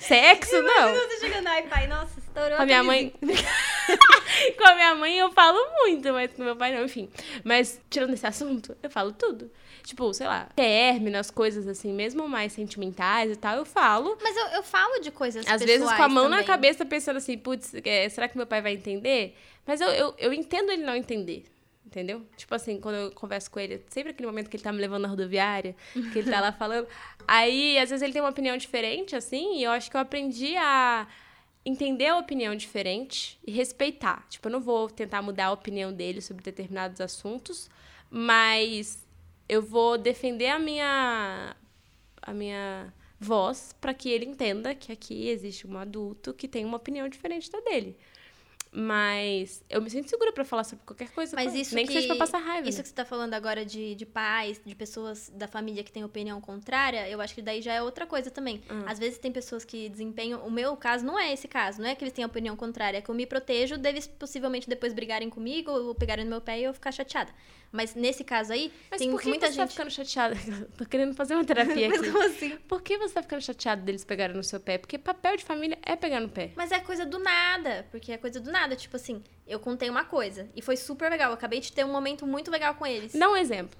[0.00, 0.92] sexo, não.
[0.92, 3.14] Você chegando, ai pai, nossa, estourou Com a minha mãe.
[4.58, 7.08] com a minha mãe eu falo muito, mas com meu pai não, enfim.
[7.44, 9.48] Mas, tirando esse assunto, eu falo tudo.
[9.84, 14.18] Tipo, sei lá, término, as coisas assim, mesmo mais sentimentais e tal, eu falo.
[14.20, 16.46] Mas eu, eu falo de coisas Às vezes com a mão na também.
[16.48, 19.36] cabeça, pensando assim, putz, é, será que meu pai vai entender?
[19.64, 21.44] Mas eu, eu, eu entendo ele não entender.
[21.86, 22.26] Entendeu?
[22.36, 25.02] Tipo assim, quando eu converso com ele, sempre aquele momento que ele tá me levando
[25.02, 25.76] na rodoviária,
[26.12, 26.88] que ele tá lá falando.
[27.28, 30.56] Aí, às vezes, ele tem uma opinião diferente, assim, e eu acho que eu aprendi
[30.56, 31.06] a
[31.64, 34.26] entender a opinião diferente e respeitar.
[34.28, 37.70] Tipo, eu não vou tentar mudar a opinião dele sobre determinados assuntos,
[38.10, 39.06] mas
[39.48, 41.56] eu vou defender a minha
[42.22, 46.76] a minha voz para que ele entenda que aqui existe um adulto que tem uma
[46.76, 47.96] opinião diferente da dele.
[48.78, 51.34] Mas eu me sinto segura pra falar sobre qualquer coisa.
[51.34, 52.68] Mas isso Nem que, que seja pra passar raiva.
[52.68, 52.82] Isso né?
[52.82, 56.38] que você tá falando agora de, de pais, de pessoas da família que têm opinião
[56.42, 58.62] contrária, eu acho que daí já é outra coisa também.
[58.70, 58.84] Hum.
[58.86, 60.46] Às vezes tem pessoas que desempenham.
[60.46, 63.00] O meu caso não é esse caso, não é que eles têm opinião contrária, é
[63.00, 66.64] que eu me protejo deles possivelmente depois brigarem comigo ou pegarem no meu pé e
[66.64, 67.32] eu ficar chateada.
[67.72, 69.72] Mas nesse caso aí, Mas tem por que muita você tá gente.
[69.72, 70.36] ficando chateada?
[70.78, 72.10] Tô querendo fazer uma terapia Mas aqui.
[72.10, 72.56] como assim?
[72.68, 74.78] Por que você tá ficando chateada deles pegarem no seu pé?
[74.78, 76.52] Porque papel de família é pegar no pé.
[76.56, 78.76] Mas é coisa do nada, porque é coisa do nada.
[78.76, 81.30] Tipo assim, eu contei uma coisa e foi super legal.
[81.30, 83.12] Eu acabei de ter um momento muito legal com eles.
[83.12, 83.78] Dá um exemplo.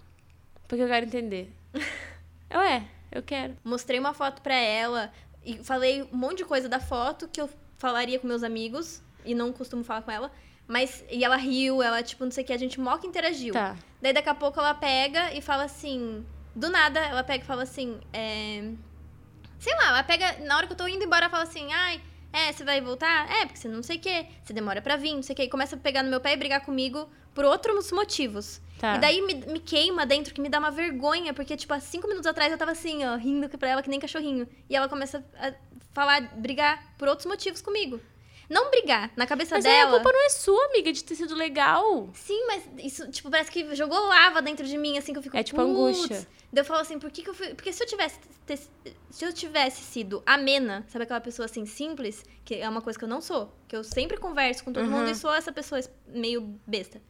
[0.69, 1.53] Porque eu quero entender.
[2.55, 3.57] Ué, eu quero.
[3.65, 5.13] Mostrei uma foto pra ela
[5.45, 9.35] e falei um monte de coisa da foto que eu falaria com meus amigos e
[9.35, 10.31] não costumo falar com ela.
[10.67, 13.53] Mas, e ela riu, ela, tipo, não sei o que, a gente moca interagiu.
[13.53, 13.77] Tá.
[14.01, 16.25] Daí daqui a pouco ela pega e fala assim.
[16.55, 18.01] Do nada, ela pega e fala assim.
[18.13, 18.73] É...
[19.59, 20.39] Sei lá, ela pega.
[20.45, 22.01] Na hora que eu tô indo embora, ela fala assim, ai.
[22.33, 23.31] É, você vai voltar?
[23.31, 24.27] É, porque você não sei o quê.
[24.43, 25.43] Você demora pra vir, não sei o quê.
[25.45, 28.61] E começa a pegar no meu pé e brigar comigo por outros motivos.
[28.79, 28.97] Tá.
[28.97, 32.09] E daí me, me queima dentro, que me dá uma vergonha, porque, tipo, há cinco
[32.09, 34.47] minutos atrás eu tava assim, ó, rindo pra ela que nem cachorrinho.
[34.69, 35.53] E ela começa a
[35.93, 38.01] falar, brigar por outros motivos comigo.
[38.49, 39.91] Não brigar, na cabeça Mas dela.
[39.91, 42.09] a culpa não é sua, amiga, de ter sido legal.
[42.15, 45.37] Sim, mas isso, tipo, parece que jogou lava dentro de mim, assim, que eu fico.
[45.37, 46.27] É tipo angústia.
[46.53, 47.55] Daí eu falo assim, por que, que eu fui.
[47.55, 48.19] Porque se eu tivesse.
[48.47, 48.59] ter-
[49.11, 53.05] se eu tivesse sido amena, sabe aquela pessoa assim, simples, que é uma coisa que
[53.05, 54.91] eu não sou, que eu sempre converso com todo Uhum.
[54.93, 57.03] mundo e sou essa pessoa meio besta.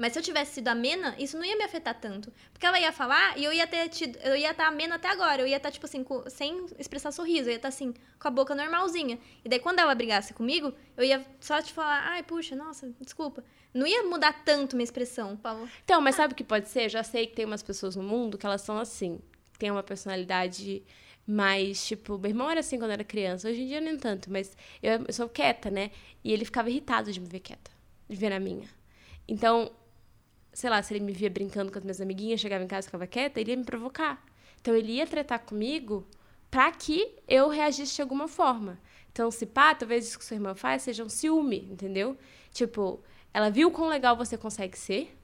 [0.00, 2.32] Mas se eu tivesse sido amena, isso não ia me afetar tanto.
[2.54, 4.18] Porque ela ia falar e eu ia ter tido.
[4.20, 5.42] Eu ia estar amena até agora.
[5.42, 7.48] Eu ia estar, tipo assim, com- sem expressar sorriso.
[7.48, 9.18] Eu ia estar assim, com a boca normalzinha.
[9.44, 13.44] E daí, quando ela brigasse comigo, eu ia só te falar, ai, puxa, nossa, desculpa.
[13.74, 15.68] Não ia mudar tanto minha expressão, Paulo.
[15.84, 16.84] Então, mas sabe o que pode ser?
[16.86, 19.20] Eu já sei que tem umas pessoas no mundo que elas são assim.
[19.58, 20.82] Tem uma personalidade
[21.26, 23.50] mais, tipo, meu irmão era assim quando era criança.
[23.50, 25.90] Hoje em dia nem tanto, mas eu, eu sou quieta, né?
[26.24, 27.70] E ele ficava irritado de me ver quieta,
[28.08, 28.66] de ver a minha.
[29.28, 29.70] Então,
[30.52, 32.88] sei lá, se ele me via brincando com as minhas amiguinhas, chegava em casa e
[32.88, 34.24] ficava quieta, ele ia me provocar.
[34.60, 36.06] Então ele ia tratar comigo
[36.50, 38.78] para que eu reagisse de alguma forma.
[39.12, 42.16] Então, se pá, talvez isso que sua irmã faz seja um ciúme, entendeu?
[42.52, 45.16] Tipo, ela viu quão legal você consegue ser,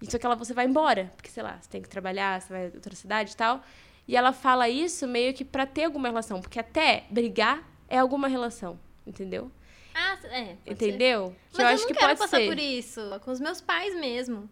[0.00, 2.52] e só que ela você vai embora, porque sei lá, você tem que trabalhar, você
[2.52, 3.62] vai em outra cidade e tal.
[4.08, 8.28] E ela fala isso meio que para ter alguma relação, porque até brigar é alguma
[8.28, 9.50] relação, entendeu?
[9.94, 10.56] Ah, é.
[10.66, 11.34] Entendeu?
[11.52, 12.48] Mas eu, acho eu que quero pode passar ser.
[12.48, 13.00] por isso.
[13.22, 14.48] Com os meus pais mesmo.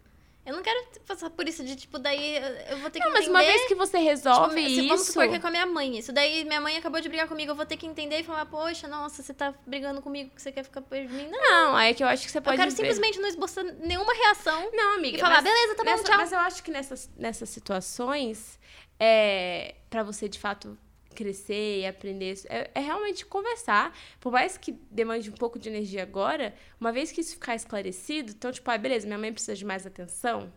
[0.49, 2.37] Eu não quero passar por isso de, tipo, daí
[2.71, 3.31] eu vou ter que Não, mas entender...
[3.31, 4.89] uma vez que você resolve tipo, isso.
[4.89, 5.99] Vamos supor que é com a minha mãe.
[5.99, 8.47] Isso daí, minha mãe acabou de brigar comigo, eu vou ter que entender e falar,
[8.47, 11.29] poxa, nossa, você tá brigando comigo que você quer ficar perto de mim.
[11.31, 12.57] Não, Não, aí é que eu acho que você eu pode.
[12.57, 12.77] quero ver.
[12.77, 15.19] simplesmente não esboçar nenhuma reação Não, amiga.
[15.19, 16.17] e falar, beleza, tá bom, nessa- tchau.
[16.17, 18.59] Mas eu acho que nessas, nessas situações,
[18.99, 20.79] é, para você de fato
[21.15, 23.97] crescer e aprender, é, é realmente conversar.
[24.21, 28.33] Por mais que demande um pouco de energia agora, uma vez que isso ficar esclarecido,
[28.33, 30.53] então, tipo, ah, beleza, minha mãe precisa de mais atenção.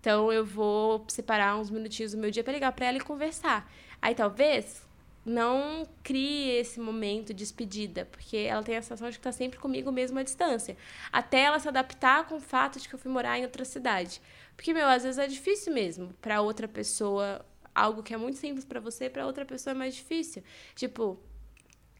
[0.00, 3.72] Então eu vou separar uns minutinhos do meu dia para ligar para ela e conversar.
[4.00, 4.84] Aí talvez
[5.24, 9.58] não crie esse momento de despedida, porque ela tem a sensação de que tá sempre
[9.58, 10.76] comigo mesmo à distância.
[11.12, 14.20] Até ela se adaptar com o fato de que eu fui morar em outra cidade.
[14.56, 18.64] Porque, meu, às vezes é difícil mesmo para outra pessoa, algo que é muito simples
[18.64, 20.42] para você, para outra pessoa é mais difícil.
[20.74, 21.18] Tipo,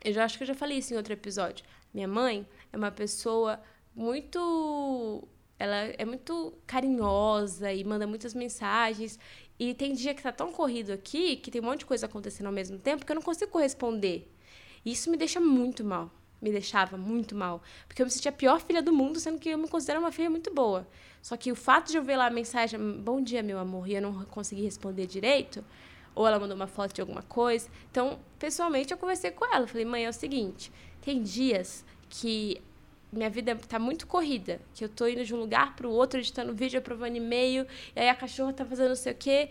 [0.05, 1.65] eu já acho que eu já falei isso em outro episódio.
[1.93, 3.61] Minha mãe é uma pessoa
[3.95, 5.27] muito.
[5.59, 9.19] Ela é muito carinhosa e manda muitas mensagens.
[9.59, 12.47] E tem dia que tá tão corrido aqui, que tem um monte de coisa acontecendo
[12.47, 14.29] ao mesmo tempo, que eu não consigo corresponder.
[14.85, 16.11] Isso me deixa muito mal.
[16.43, 17.63] Me deixava muito mal.
[17.87, 20.11] Porque eu me sentia a pior filha do mundo, sendo que eu me considero uma
[20.11, 20.87] filha muito boa.
[21.23, 23.95] Só que o fato de eu ver lá a mensagem, bom dia, meu amor, e
[23.95, 25.65] eu não consegui responder direito,
[26.17, 27.69] ou ela mandou uma foto de alguma coisa.
[27.91, 29.67] Então, pessoalmente, eu conversei com ela.
[29.69, 32.61] Falei, mãe, é o seguinte: tem dias que
[33.13, 36.55] minha vida tá muito corrida, que eu tô indo de um lugar pro outro, editando
[36.55, 39.51] vídeo, aprovando e-mail, e aí a cachorra tá fazendo não sei o quê.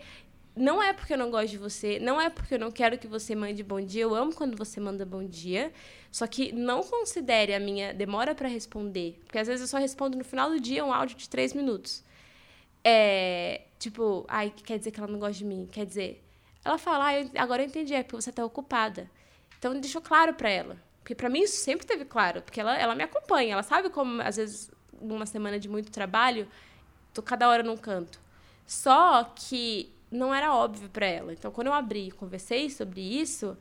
[0.54, 3.06] Não é porque eu não gosto de você, não é porque eu não quero que
[3.06, 4.02] você mande bom dia.
[4.02, 5.72] Eu amo quando você manda bom dia.
[6.10, 9.18] Só que não considere a minha demora para responder.
[9.24, 12.04] Porque às vezes eu só respondo no final do dia um áudio de três minutos.
[12.84, 13.62] É.
[13.78, 15.68] Tipo, ai, quer dizer que ela não gosta de mim.
[15.72, 16.22] Quer dizer.
[16.64, 19.10] Ela fala, ah, eu- agora eu entendi, é porque você tá ocupada.
[19.58, 20.76] Então deixou claro para ela.
[21.00, 22.42] Porque para mim isso sempre teve claro.
[22.42, 23.54] Porque ela, ela me acompanha.
[23.54, 26.46] Ela sabe como, às vezes, numa semana de muito trabalho,
[27.14, 28.20] tô cada hora num canto.
[28.66, 31.32] Só que não era óbvio para ela.
[31.32, 33.56] Então, quando eu abri e conversei sobre isso,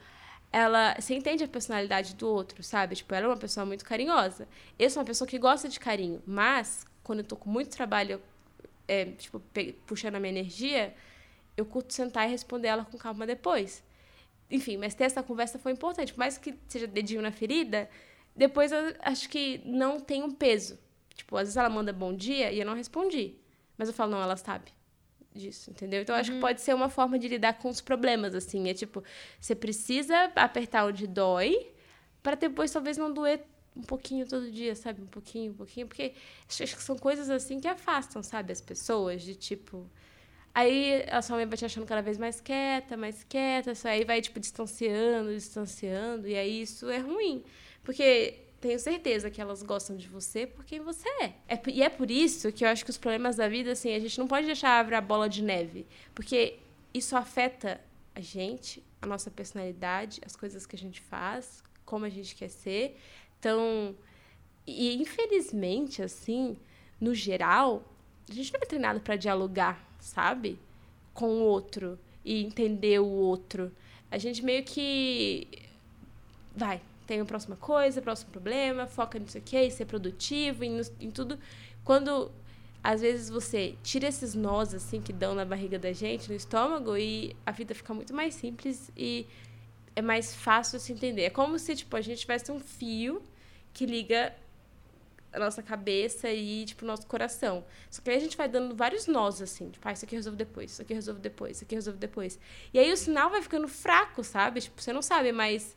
[0.52, 0.96] ela.
[1.00, 2.96] Você entende a personalidade do outro, sabe?
[2.96, 4.48] Tipo, ela é uma pessoa muito carinhosa.
[4.78, 6.22] Eu sou uma pessoa que gosta de carinho.
[6.26, 8.22] Mas, quando eu tô com muito trabalho,
[8.88, 9.42] é, tipo,
[9.88, 10.94] puxando a minha energia,
[11.56, 13.84] eu curto sentar e responder ela com calma depois.
[14.50, 16.14] Enfim, mas ter essa conversa foi importante.
[16.14, 17.90] Por mais que seja dedinho na ferida,
[18.36, 20.78] depois eu acho que não tem um peso.
[21.16, 23.36] Tipo, às vezes ela manda bom dia e eu não respondi.
[23.78, 24.74] Mas eu falo, não, ela sabe
[25.34, 26.02] disso, entendeu?
[26.02, 28.70] Então, eu acho que pode ser uma forma de lidar com os problemas, assim.
[28.70, 29.04] É tipo,
[29.40, 31.72] você precisa apertar onde dói
[32.22, 33.42] para depois talvez não doer
[33.76, 35.02] um pouquinho todo dia, sabe?
[35.02, 35.88] Um pouquinho, um pouquinho.
[35.88, 36.14] Porque
[36.48, 38.52] acho acho que são coisas assim que afastam, sabe?
[38.52, 39.90] As pessoas de tipo.
[40.54, 44.04] Aí a sua mãe vai te achando cada vez mais quieta, mais quieta, isso aí
[44.04, 47.42] vai, tipo, distanciando, distanciando, e aí isso é ruim.
[47.84, 51.34] Porque tenho certeza que elas gostam de você por quem você é.
[51.48, 51.62] é.
[51.68, 54.18] E é por isso que eu acho que os problemas da vida, assim, a gente
[54.20, 55.88] não pode deixar virar bola de neve.
[56.14, 56.60] Porque
[56.94, 57.82] isso afeta
[58.14, 62.50] a gente, a nossa personalidade, as coisas que a gente faz, como a gente quer
[62.50, 63.00] ser.
[63.40, 63.96] Então,
[64.68, 66.56] e infelizmente, assim,
[67.00, 67.84] no geral,
[68.30, 70.60] a gente não é treinado para dialogar, sabe?
[71.16, 73.72] Com o outro e entender o outro.
[74.12, 75.48] A gente meio que
[76.56, 76.80] vai,
[77.12, 81.38] tem a próxima coisa, próximo problema, foca nisso aqui, em ser produtivo, em, em tudo.
[81.84, 82.32] Quando
[82.82, 86.96] às vezes você tira esses nós assim que dão na barriga da gente, no estômago,
[86.96, 89.28] e a vida fica muito mais simples e
[89.94, 91.24] é mais fácil se entender.
[91.24, 93.22] É como se tipo a gente tivesse um fio
[93.74, 94.34] que liga
[95.34, 97.64] a nossa cabeça e, tipo, o nosso coração.
[97.90, 99.70] Só que aí a gente vai dando vários nós, assim.
[99.70, 101.78] Tipo, ah, isso aqui eu resolvo depois, isso aqui eu resolvo depois, isso aqui eu
[101.78, 102.40] resolvo depois.
[102.74, 104.62] E aí o sinal vai ficando fraco, sabe?
[104.62, 105.76] Tipo, você não sabe mais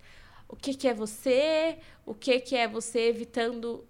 [0.49, 3.87] o que, que é você, o que, que é você evitando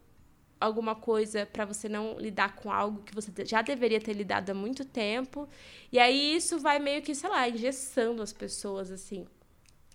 [0.60, 4.54] alguma coisa para você não lidar com algo que você já deveria ter lidado há
[4.54, 5.48] muito tempo.
[5.92, 9.26] E aí isso vai meio que, sei lá, engessando as pessoas, assim.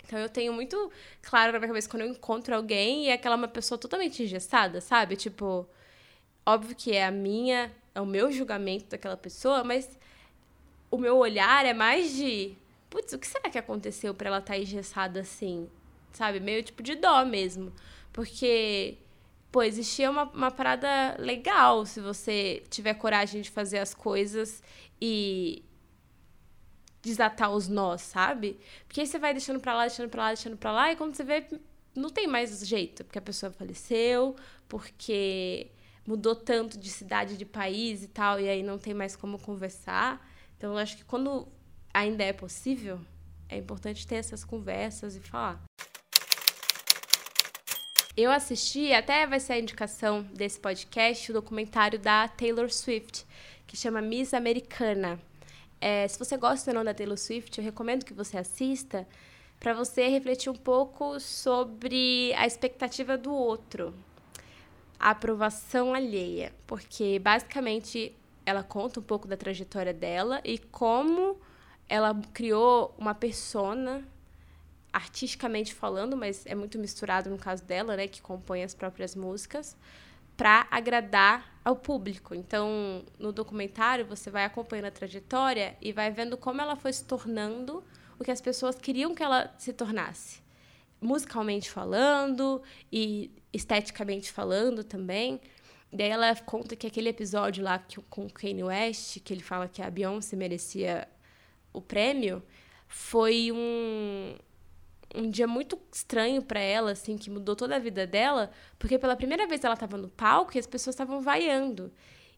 [0.05, 0.91] Então eu tenho muito
[1.21, 4.81] claro na minha cabeça quando eu encontro alguém e é aquela uma pessoa totalmente engessada,
[4.81, 5.15] sabe?
[5.15, 5.67] Tipo,
[6.45, 9.87] óbvio que é a minha, é o meu julgamento daquela pessoa, mas
[10.89, 12.55] o meu olhar é mais de,
[12.89, 15.69] putz, o que será que aconteceu para ela estar engessada assim?
[16.13, 16.39] Sabe?
[16.39, 17.73] Meio tipo de dó mesmo.
[18.11, 18.97] Porque
[19.51, 24.61] pô, existia uma, uma parada legal se você tiver coragem de fazer as coisas
[25.01, 25.63] e
[27.01, 28.59] desatar os nós, sabe?
[28.87, 31.15] Porque aí você vai deixando pra lá, deixando pra lá, deixando pra lá, e quando
[31.15, 31.45] você vê,
[31.95, 34.35] não tem mais jeito, porque a pessoa faleceu,
[34.67, 35.71] porque
[36.05, 40.27] mudou tanto de cidade, de país e tal, e aí não tem mais como conversar.
[40.57, 41.47] Então, eu acho que quando
[41.93, 42.99] ainda é possível,
[43.47, 45.63] é importante ter essas conversas e falar.
[48.21, 53.25] Eu assisti, até vai ser a indicação desse podcast, o documentário da Taylor Swift,
[53.65, 55.17] que chama Miss Americana.
[55.79, 59.07] É, se você gosta ou não da Taylor Swift, eu recomendo que você assista
[59.57, 63.93] para você refletir um pouco sobre a expectativa do outro,
[64.99, 68.13] a aprovação alheia, porque basicamente
[68.45, 71.39] ela conta um pouco da trajetória dela e como
[71.87, 74.05] ela criou uma persona
[74.91, 79.77] artisticamente falando, mas é muito misturado no caso dela, né, que compõe as próprias músicas,
[80.35, 82.33] para agradar ao público.
[82.33, 87.03] Então, no documentário, você vai acompanhando a trajetória e vai vendo como ela foi se
[87.03, 87.83] tornando
[88.17, 90.41] o que as pessoas queriam que ela se tornasse.
[91.01, 92.61] Musicalmente falando
[92.91, 95.41] e esteticamente falando também.
[95.91, 99.81] Daí ela conta que aquele episódio lá com o Kanye West, que ele fala que
[99.81, 101.07] a Beyoncé merecia
[101.73, 102.43] o prêmio,
[102.87, 104.35] foi um,
[105.15, 109.15] um dia muito estranho para ela, assim, que mudou toda a vida dela, porque pela
[109.15, 111.91] primeira vez ela tava no palco e as pessoas estavam vaiando.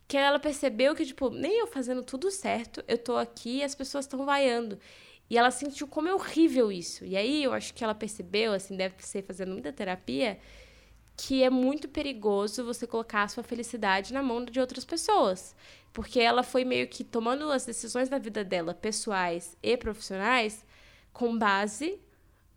[0.07, 3.75] Que ela percebeu que, tipo, nem eu fazendo tudo certo, eu tô aqui e as
[3.75, 4.79] pessoas estão vaiando.
[5.29, 7.05] E ela sentiu como é horrível isso.
[7.05, 10.39] E aí eu acho que ela percebeu, assim, deve ser fazendo muita terapia,
[11.15, 15.55] que é muito perigoso você colocar a sua felicidade na mão de outras pessoas.
[15.93, 20.65] Porque ela foi meio que tomando as decisões da vida dela, pessoais e profissionais,
[21.13, 21.99] com base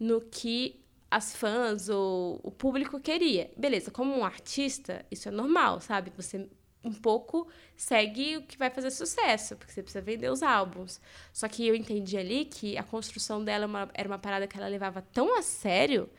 [0.05, 3.51] no que as fãs ou o público queria.
[3.57, 6.13] Beleza, como um artista, isso é normal, sabe?
[6.17, 6.49] Você
[6.85, 11.01] um pouco segue o que vai fazer sucesso, porque você precisa vender os álbuns.
[11.33, 14.59] Só que eu entendi ali que a construção dela é uma, era uma parada que
[14.59, 16.11] ela levava tão a sério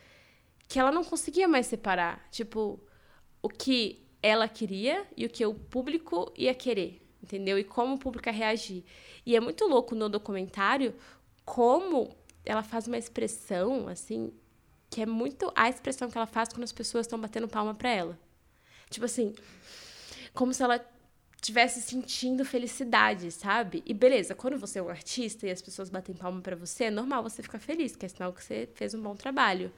[0.68, 2.28] que ela não conseguia mais separar.
[2.32, 2.80] Tipo,
[3.44, 7.60] o que ela queria e o que o público ia querer, entendeu?
[7.60, 8.84] E como o público ia reagir.
[9.24, 10.96] E é muito louco no documentário
[11.46, 14.32] como ela faz uma expressão, assim,
[14.90, 17.90] que é muito a expressão que ela faz quando as pessoas estão batendo palma para
[17.90, 18.20] ela.
[18.90, 19.34] Tipo assim,
[20.34, 20.80] como se ela
[21.42, 23.84] tivesse sentindo felicidade, sabe?
[23.86, 26.92] E beleza, quando você é um artista e as pessoas batem palma para você, é
[26.92, 29.72] normal você ficar feliz, que é sinal que você fez um bom trabalho.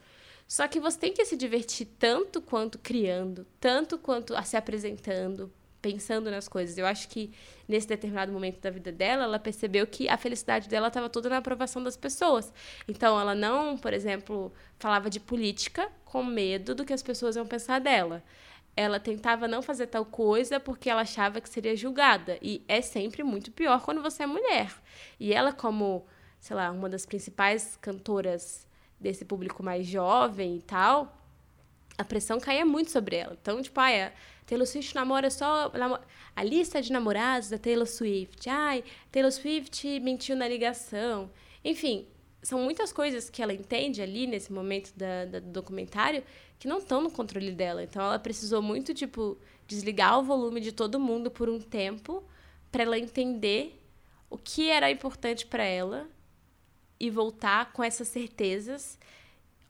[0.46, 6.30] Só que você tem que se divertir tanto quanto criando, tanto quanto se apresentando, pensando
[6.30, 6.76] nas coisas.
[6.76, 7.32] Eu acho que
[7.66, 11.38] nesse determinado momento da vida dela, ela percebeu que a felicidade dela estava toda na
[11.38, 12.52] aprovação das pessoas.
[12.86, 17.46] Então, ela não, por exemplo, falava de política com medo do que as pessoas iam
[17.46, 18.22] pensar dela.
[18.76, 22.38] Ela tentava não fazer tal coisa porque ela achava que seria julgada.
[22.40, 24.72] E é sempre muito pior quando você é mulher.
[25.18, 26.06] E ela, como,
[26.38, 28.66] sei lá, uma das principais cantoras
[29.00, 31.16] desse público mais jovem e tal,
[31.96, 33.36] a pressão caía muito sobre ela.
[33.40, 34.12] Então, tipo, ah, é,
[34.48, 35.70] Taylor Swift namora só.
[36.34, 38.48] A lista de namorados da Taylor Swift.
[38.48, 38.82] Ai,
[39.12, 41.30] Taylor Swift mentiu na ligação.
[41.62, 42.06] Enfim,
[42.42, 46.24] são muitas coisas que ela entende ali nesse momento da, da, do documentário
[46.58, 47.82] que não estão no controle dela.
[47.82, 49.36] Então ela precisou muito, tipo,
[49.66, 52.24] desligar o volume de todo mundo por um tempo
[52.72, 53.84] para ela entender
[54.30, 56.08] o que era importante para ela
[56.98, 58.98] e voltar com essas certezas.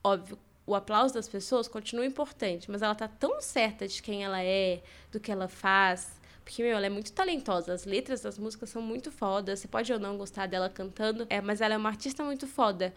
[0.05, 0.39] Óbvio,
[0.69, 4.83] o aplauso das pessoas continua importante, mas ela tá tão certa de quem ela é,
[5.11, 6.21] do que ela faz.
[6.45, 7.73] Porque, meu, ela é muito talentosa.
[7.73, 9.61] As letras das músicas são muito fodas.
[9.61, 12.93] Você pode ou não gostar dela cantando, é, mas ela é uma artista muito foda.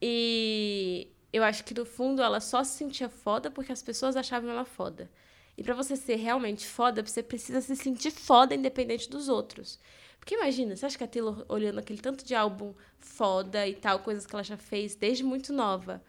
[0.00, 4.50] E eu acho que, no fundo, ela só se sentia foda porque as pessoas achavam
[4.50, 5.10] ela foda.
[5.58, 9.78] E para você ser realmente foda, você precisa se sentir foda independente dos outros.
[10.18, 13.98] Porque imagina, você acha que a Taylor, olhando aquele tanto de álbum foda e tal,
[14.00, 16.02] coisas que ela já fez desde muito nova,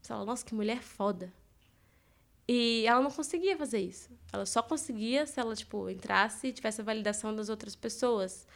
[0.00, 1.32] você fala, nossa, que mulher foda.
[2.48, 4.10] E ela não conseguia fazer isso.
[4.32, 8.46] Ela só conseguia se ela, tipo, entrasse e tivesse a validação das outras pessoas.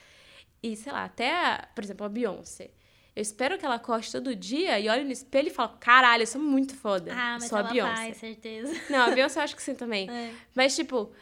[0.63, 2.71] E, sei lá, até, a, por exemplo, a Beyoncé.
[3.15, 6.27] Eu espero que ela corte todo dia e olhe no espelho e fale, caralho, eu
[6.27, 7.13] sou muito foda.
[7.15, 7.95] Ah, mas sou ela a Beyoncé.
[7.95, 8.75] vai, certeza.
[8.91, 10.11] Não, a Beyoncé eu acho que sim também.
[10.11, 10.35] É.
[10.53, 11.13] Mas, tipo,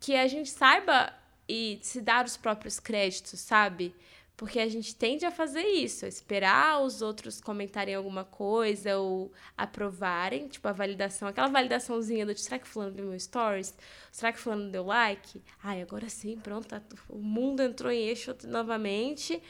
[0.00, 1.14] que a gente saiba
[1.48, 3.94] e se dar os próprios créditos, sabe?
[4.36, 9.32] Porque a gente tende a fazer isso, a esperar os outros comentarem alguma coisa ou
[9.56, 13.74] aprovarem, tipo a validação, aquela validaçãozinha do será que fulano viu meu stories?
[14.12, 15.42] Será que fulano deu like?
[15.62, 19.42] Ai, agora sim, pronto, tá, o mundo entrou em eixo novamente.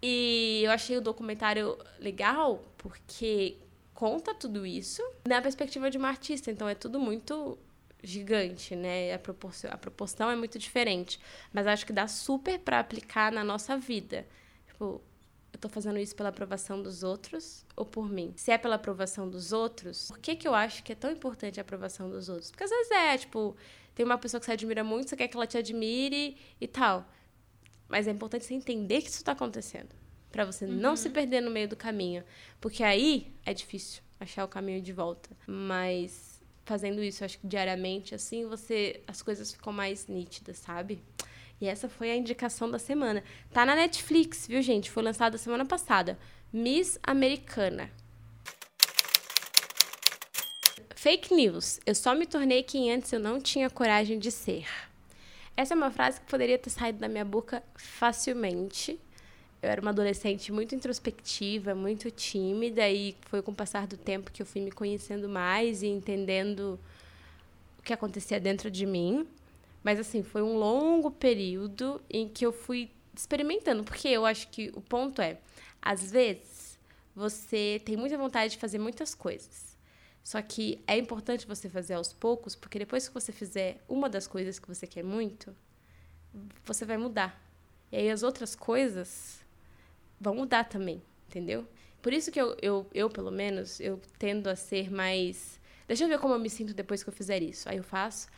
[0.00, 3.56] E eu achei o documentário legal porque
[3.94, 6.50] conta tudo isso na perspectiva de uma artista.
[6.50, 7.58] Então é tudo muito
[8.02, 9.14] gigante, né?
[9.14, 11.20] A proporção, a proporção é muito diferente.
[11.52, 14.26] Mas acho que dá super para aplicar na nossa vida.
[14.66, 15.00] Tipo,
[15.52, 18.32] eu tô fazendo isso pela aprovação dos outros ou por mim?
[18.36, 21.60] Se é pela aprovação dos outros, por que que eu acho que é tão importante
[21.60, 22.50] a aprovação dos outros?
[22.50, 23.56] Porque às vezes é, tipo,
[23.94, 27.06] tem uma pessoa que você admira muito, você quer que ela te admire e tal.
[27.88, 29.94] Mas é importante você entender que isso tá acontecendo.
[30.30, 30.72] para você uhum.
[30.72, 32.24] não se perder no meio do caminho.
[32.58, 35.28] Porque aí é difícil achar o caminho de volta.
[35.46, 36.31] Mas
[36.64, 39.02] fazendo isso, acho que diariamente, assim, você.
[39.06, 41.02] As coisas ficam mais nítidas, sabe?
[41.60, 43.22] E essa foi a indicação da semana.
[43.52, 44.90] Tá na Netflix, viu, gente?
[44.90, 46.18] Foi lançada semana passada.
[46.52, 47.90] Miss Americana.
[50.96, 51.80] Fake news.
[51.86, 54.66] Eu só me tornei quem antes eu não tinha coragem de ser.
[55.56, 59.00] Essa é uma frase que poderia ter saído da minha boca facilmente.
[59.62, 64.32] Eu era uma adolescente muito introspectiva, muito tímida, e foi com o passar do tempo
[64.32, 66.80] que eu fui me conhecendo mais e entendendo
[67.78, 69.24] o que acontecia dentro de mim.
[69.84, 74.72] Mas, assim, foi um longo período em que eu fui experimentando, porque eu acho que
[74.74, 75.38] o ponto é,
[75.80, 76.76] às vezes,
[77.14, 79.76] você tem muita vontade de fazer muitas coisas.
[80.24, 84.26] Só que é importante você fazer aos poucos, porque depois que você fizer uma das
[84.26, 85.54] coisas que você quer muito,
[86.64, 87.40] você vai mudar.
[87.92, 89.41] E aí as outras coisas
[90.22, 91.66] vão mudar também, entendeu?
[92.00, 95.60] Por isso que eu, eu, eu pelo menos, eu tendo a ser mais.
[95.86, 97.68] Deixa eu ver como eu me sinto depois que eu fizer isso.
[97.68, 98.28] Aí eu faço.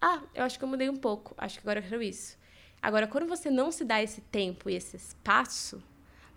[0.00, 1.34] Ah, eu acho que eu mudei um pouco.
[1.36, 2.38] Acho que agora eu quero isso.
[2.80, 5.82] Agora, quando você não se dá esse tempo e esse espaço,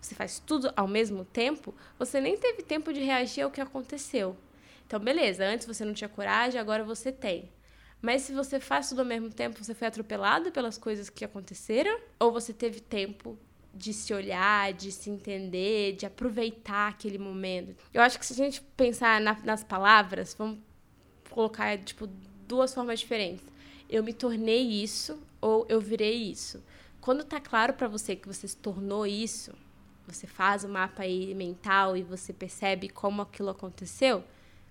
[0.02, 4.36] você faz tudo ao mesmo tempo, você nem teve tempo de reagir ao que aconteceu.
[4.86, 7.50] Então, beleza, antes você não tinha coragem, agora você tem.
[8.02, 11.98] Mas se você faz tudo ao mesmo tempo, você foi atropelado pelas coisas que aconteceram?
[12.20, 13.40] Ou você teve tempo
[13.74, 17.76] de se olhar, de se entender, de aproveitar aquele momento?
[17.94, 20.60] Eu acho que se a gente pensar na, nas palavras, vamos
[21.30, 22.08] colocar, tipo,
[22.48, 23.54] duas formas diferentes
[23.94, 26.64] eu me tornei isso ou eu virei isso.
[27.00, 29.54] Quando tá claro para você que você se tornou isso,
[30.08, 34.24] você faz o mapa aí mental e você percebe como aquilo aconteceu,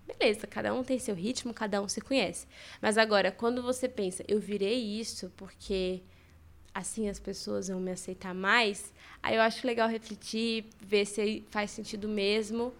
[0.04, 2.48] beleza, cada um tem seu ritmo, cada um se conhece.
[2.80, 6.02] Mas agora, quando você pensa, eu virei isso porque
[6.74, 8.92] assim as pessoas vão me aceitar mais,
[9.22, 12.72] aí eu acho legal refletir, ver se faz sentido mesmo.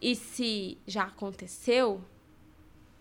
[0.00, 2.02] E se já aconteceu,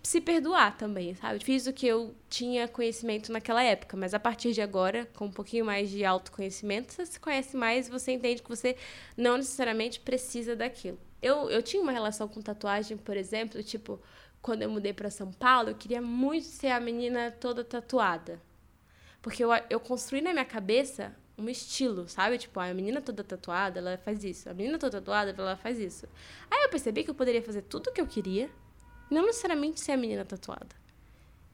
[0.04, 1.44] se perdoar também, sabe?
[1.44, 5.32] Fiz o que eu tinha conhecimento naquela época, mas a partir de agora, com um
[5.32, 8.76] pouquinho mais de autoconhecimento, você se conhece mais, você entende que você
[9.18, 11.00] não necessariamente precisa daquilo.
[11.22, 14.00] Eu, eu tinha uma relação com tatuagem, por exemplo, tipo,
[14.42, 18.42] quando eu mudei para São Paulo, eu queria muito ser a menina toda tatuada.
[19.24, 22.38] Porque eu, eu construí na minha cabeça um estilo, sabe?
[22.38, 24.50] Tipo, a menina toda tatuada, ela faz isso.
[24.50, 26.06] A menina toda tatuada, ela faz isso.
[26.52, 28.50] Aí eu percebi que eu poderia fazer tudo o que eu queria
[29.10, 30.76] não necessariamente ser a menina tatuada.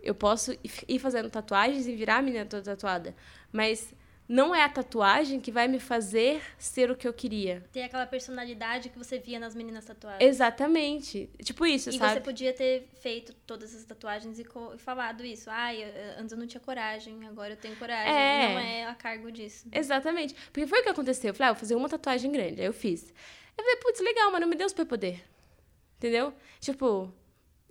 [0.02, 0.58] Eu posso
[0.88, 3.16] ir fazendo tatuagens e virar a menina toda tatuada.
[3.52, 3.94] Mas
[4.30, 7.64] não é a tatuagem que vai me fazer ser o que eu queria.
[7.72, 10.22] Ter aquela personalidade que você via nas meninas tatuadas.
[10.22, 11.28] Exatamente.
[11.44, 12.12] Tipo isso, e sabe?
[12.12, 15.50] E você podia ter feito todas as tatuagens e, e falado isso.
[15.50, 18.14] Ai, ah, antes eu não tinha coragem, agora eu tenho coragem.
[18.14, 18.52] É.
[18.52, 19.68] E não é a cargo disso.
[19.72, 20.36] Exatamente.
[20.54, 21.30] Porque foi o que aconteceu.
[21.30, 22.62] Eu falei, ah, vou fazer uma tatuagem grande.
[22.62, 23.12] Aí eu fiz.
[23.58, 25.24] Eu falei, putz, legal, mas não me deu superpoder.
[25.98, 26.36] Entendeu?
[26.60, 27.12] Tipo,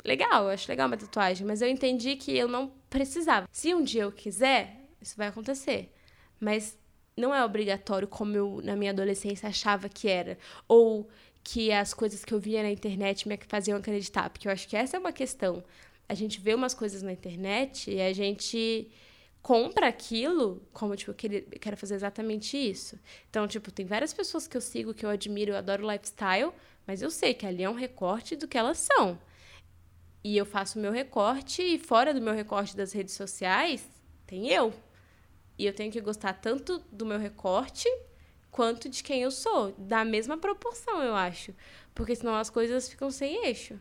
[0.05, 3.47] legal, eu acho legal uma tatuagem, mas eu entendi que eu não precisava.
[3.53, 5.93] Se um dia eu quiser, isso vai acontecer.
[6.41, 6.79] Mas
[7.17, 11.09] não é obrigatório como eu na minha adolescência achava que era, ou
[11.43, 14.77] que as coisas que eu via na internet me faziam acreditar, porque eu acho que
[14.77, 15.65] essa é uma questão.
[16.09, 18.91] A gente vê umas coisas na internet e a gente
[19.43, 21.15] compra aquilo como, tipo, eu
[21.61, 22.99] quero fazer exatamente isso.
[23.31, 26.53] Então, tipo, tem várias pessoas que eu sigo, que eu admiro, eu adoro lifestyle,
[26.87, 29.19] mas eu sei que ali é um recorte do que elas são.
[30.23, 33.89] E eu faço o meu recorte, e fora do meu recorte das redes sociais,
[34.27, 34.73] tem eu.
[35.59, 37.89] E eu tenho que gostar tanto do meu recorte
[38.51, 39.73] quanto de quem eu sou.
[39.73, 41.53] Da mesma proporção, eu acho.
[41.95, 43.79] Porque senão as coisas ficam sem eixo.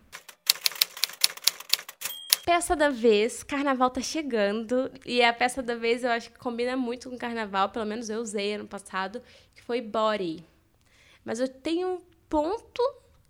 [2.44, 4.92] Peça da vez, carnaval tá chegando.
[5.06, 8.22] E a peça da vez eu acho que combina muito com carnaval, pelo menos eu
[8.22, 9.22] usei ano passado,
[9.54, 10.44] que foi body.
[11.24, 12.82] Mas eu tenho um ponto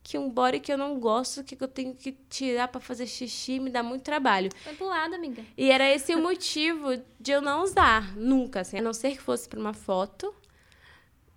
[0.07, 3.59] que um body que eu não gosto, que eu tenho que tirar para fazer xixi,
[3.59, 4.49] me dá muito trabalho.
[4.63, 5.43] Foi pro lado, amiga.
[5.57, 9.21] E era esse o motivo de eu não usar, nunca, assim, a não ser que
[9.21, 10.33] fosse para uma foto.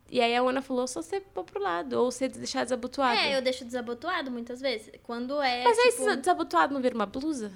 [0.09, 3.18] E aí a Ana falou, só você pôr pro lado, ou você deixar desabotoado.
[3.18, 4.93] É, eu deixo desabotoado muitas vezes.
[5.03, 6.09] Quando é, Mas tipo...
[6.09, 7.51] aí desabotoado não vira uma blusa?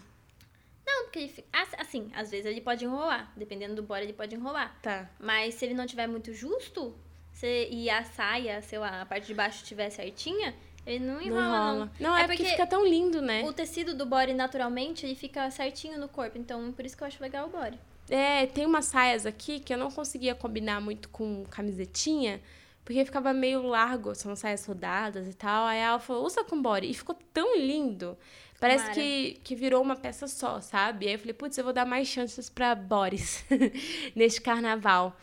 [0.84, 1.44] Não, porque ele,
[1.78, 3.32] assim, às vezes ele pode enrolar.
[3.36, 4.76] Dependendo do body, ele pode enrolar.
[4.82, 5.08] Tá.
[5.20, 6.92] Mas se ele não tiver muito justo,
[7.32, 10.52] se, e a saia, sei lá, a parte de baixo estiver certinha,
[10.86, 11.90] Ele não Não enrola, enrola.
[11.98, 12.10] não.
[12.10, 13.42] Não, é, porque, fica tão lindo, né?
[13.44, 16.36] o tecido do body naturalmente, ele fica certinho no corpo.
[16.38, 17.78] Então, por isso que eu acho legal o body.
[18.08, 22.40] É, tem umas saias aqui que eu não conseguia combinar muito com camisetinha,
[22.84, 25.66] porque ficava meio largo, são saias rodadas e tal.
[25.66, 26.90] Aí ela falou, usa com body.
[26.90, 28.16] E ficou tão lindo.
[28.60, 31.06] Parece que, que virou uma peça só, sabe?
[31.06, 33.44] Aí eu falei, putz, eu vou dar mais chances pra bodies
[34.14, 35.16] neste carnaval.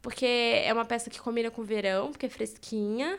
[0.00, 0.24] Porque
[0.64, 3.18] é uma peça que combina com o verão, porque é fresquinha.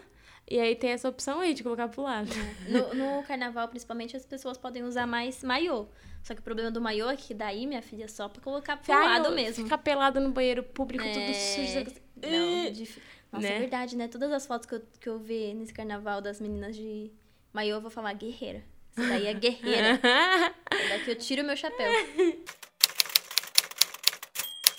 [0.50, 2.30] E aí tem essa opção aí de colocar pro lado.
[2.68, 5.88] No, no carnaval, principalmente, as pessoas podem usar mais maiô.
[6.24, 8.78] Só que o problema do maiô é que daí, minha filha, é só pra colocar
[8.78, 9.66] pro Ai, lado mesmo.
[9.66, 11.84] Ficar pelado no banheiro público, tudo É, sujo.
[12.16, 13.56] Não, dif- Nossa, Né?
[13.56, 14.08] é verdade, né?
[14.08, 17.12] Todas as fotos que eu, que eu vi nesse carnaval das meninas de
[17.52, 18.64] maiô, eu vou falar guerreira.
[18.96, 20.00] Isso daí é guerreira.
[20.90, 21.92] Daqui eu tiro meu chapéu.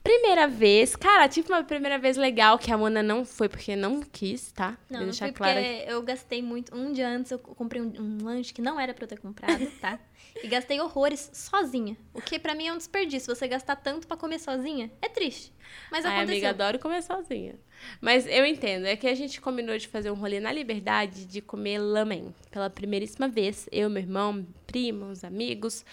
[0.08, 4.00] Primeira vez, cara, tive uma primeira vez legal que a Mona não foi porque não
[4.00, 4.70] quis, tá?
[4.70, 5.60] Não, Vou não deixar fui claro.
[5.60, 6.74] porque eu gastei muito.
[6.74, 9.66] Um dia antes eu comprei um, um lanche que não era pra eu ter comprado,
[9.82, 10.00] tá?
[10.42, 11.94] E gastei horrores sozinha.
[12.14, 13.34] O que pra mim é um desperdício.
[13.34, 15.52] Você gastar tanto pra comer sozinha é triste.
[15.90, 16.32] Mas Ai, aconteceu.
[16.36, 17.56] amiga, adoro comer sozinha.
[18.00, 21.42] Mas eu entendo, é que a gente combinou de fazer um rolê na Liberdade de
[21.42, 23.68] comer lamen pela primeiríssima vez.
[23.70, 25.84] Eu, meu irmão, primos, amigos.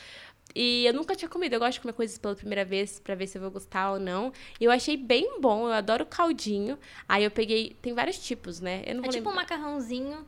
[0.55, 1.53] E eu nunca tinha comido.
[1.53, 3.99] Eu gosto de comer coisas pela primeira vez pra ver se eu vou gostar ou
[3.99, 4.31] não.
[4.59, 6.79] E eu achei bem bom, eu adoro caldinho.
[7.09, 7.75] Aí eu peguei.
[7.81, 8.81] Tem vários tipos, né?
[8.85, 9.35] Eu não É tipo um lembrar.
[9.43, 10.25] macarrãozinho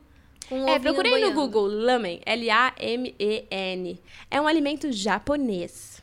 [0.48, 1.34] com um É, procurei no boiando.
[1.34, 4.02] Google Lamen, L-A-M-E-N.
[4.30, 6.02] É um alimento japonês.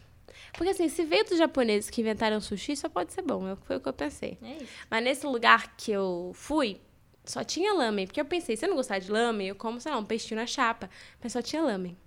[0.54, 3.56] Porque assim, se veio dos japoneses que inventaram sushi, só pode ser bom.
[3.66, 4.38] Foi o que eu pensei.
[4.42, 4.58] É.
[4.90, 6.80] Mas nesse lugar que eu fui,
[7.26, 8.08] só tinha lamen.
[8.08, 10.40] Porque eu pensei, se eu não gostar de lamen, eu como, sei lá, um peixinho
[10.40, 10.90] na chapa.
[11.22, 11.98] Mas só tinha lamen.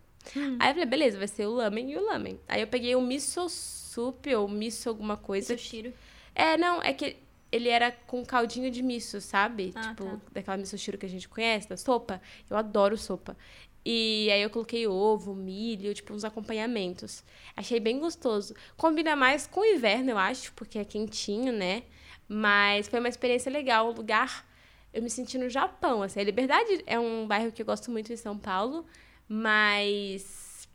[0.58, 2.38] Aí eu falei, beleza, vai ser o lamen e o lamen.
[2.48, 5.56] Aí eu peguei o miso soup ou miso alguma coisa.
[5.56, 5.92] Sushiro.
[6.34, 7.16] É, não, é que
[7.50, 9.72] ele era com caldinho de miso, sabe?
[9.74, 10.20] Ah, tipo, tá.
[10.32, 12.20] daquela miso shiro que a gente conhece, da sopa.
[12.48, 13.36] Eu adoro sopa.
[13.84, 17.24] E aí eu coloquei ovo, milho, tipo, uns acompanhamentos.
[17.56, 18.54] Achei bem gostoso.
[18.76, 21.84] Combina mais com o inverno, eu acho, porque é quentinho, né?
[22.28, 23.88] Mas foi uma experiência legal.
[23.88, 24.46] O lugar,
[24.92, 26.20] eu me senti no Japão, assim.
[26.20, 28.84] A Liberdade é um bairro que eu gosto muito em São Paulo,
[29.28, 30.68] mas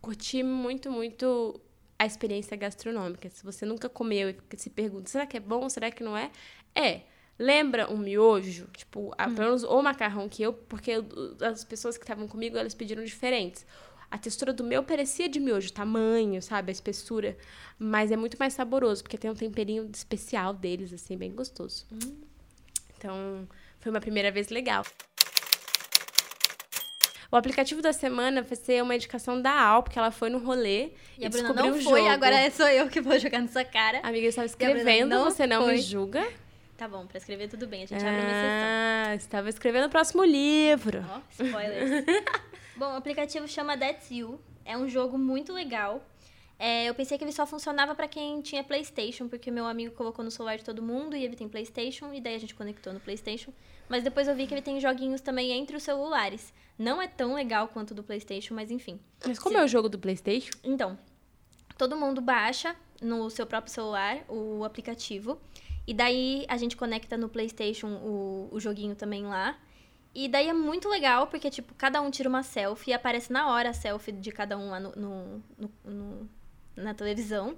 [0.00, 1.60] curti muito, muito
[1.98, 3.28] a experiência gastronômica.
[3.30, 6.30] Se você nunca comeu e se pergunta, será que é bom, será que não é?
[6.74, 7.02] É.
[7.38, 8.66] Lembra um miojo?
[8.74, 10.52] Tipo, a- pelo menos o macarrão que eu...
[10.54, 11.06] Porque eu-
[11.40, 13.66] as pessoas que estavam comigo, elas pediram diferentes.
[14.10, 16.70] A textura do meu parecia de miojo, o tamanho, sabe?
[16.70, 17.36] A espessura.
[17.78, 21.84] Mas é muito mais saboroso, porque tem um temperinho especial deles, assim, bem gostoso.
[22.96, 23.46] Então,
[23.80, 24.84] foi uma primeira vez legal.
[27.30, 30.90] O aplicativo da semana vai ser uma indicação da Al, porque ela foi no rolê
[31.18, 32.08] E e, a Bruna não foi, jogo.
[32.08, 34.00] agora sou eu que vou jogar na sua cara.
[34.02, 35.74] Amiga, eu estava escrevendo, não você não foi.
[35.74, 36.26] me julga.
[36.76, 39.08] Tá bom, pra escrever tudo bem, a gente abre uma sessão.
[39.08, 41.04] Ah, estava escrevendo o próximo livro.
[41.10, 42.04] Ó, spoilers.
[42.76, 44.38] Bom, o aplicativo chama That's You.
[44.62, 46.04] É um jogo muito legal.
[46.58, 50.22] É, eu pensei que ele só funcionava pra quem tinha PlayStation, porque meu amigo colocou
[50.24, 53.00] no celular de todo mundo e ele tem PlayStation, e daí a gente conectou no
[53.00, 53.52] PlayStation.
[53.88, 56.52] Mas depois eu vi que ele tem joguinhos também entre os celulares.
[56.78, 58.98] Não é tão legal quanto o do PlayStation, mas enfim.
[59.26, 60.50] Mas como é o jogo do Playstation?
[60.64, 60.98] Então,
[61.78, 65.38] todo mundo baixa no seu próprio celular o aplicativo.
[65.86, 69.56] E daí a gente conecta no PlayStation o, o joguinho também lá.
[70.14, 73.50] E daí é muito legal, porque, tipo, cada um tira uma selfie e aparece na
[73.50, 76.30] hora a selfie de cada um lá no, no- no- no-
[76.74, 77.54] na televisão.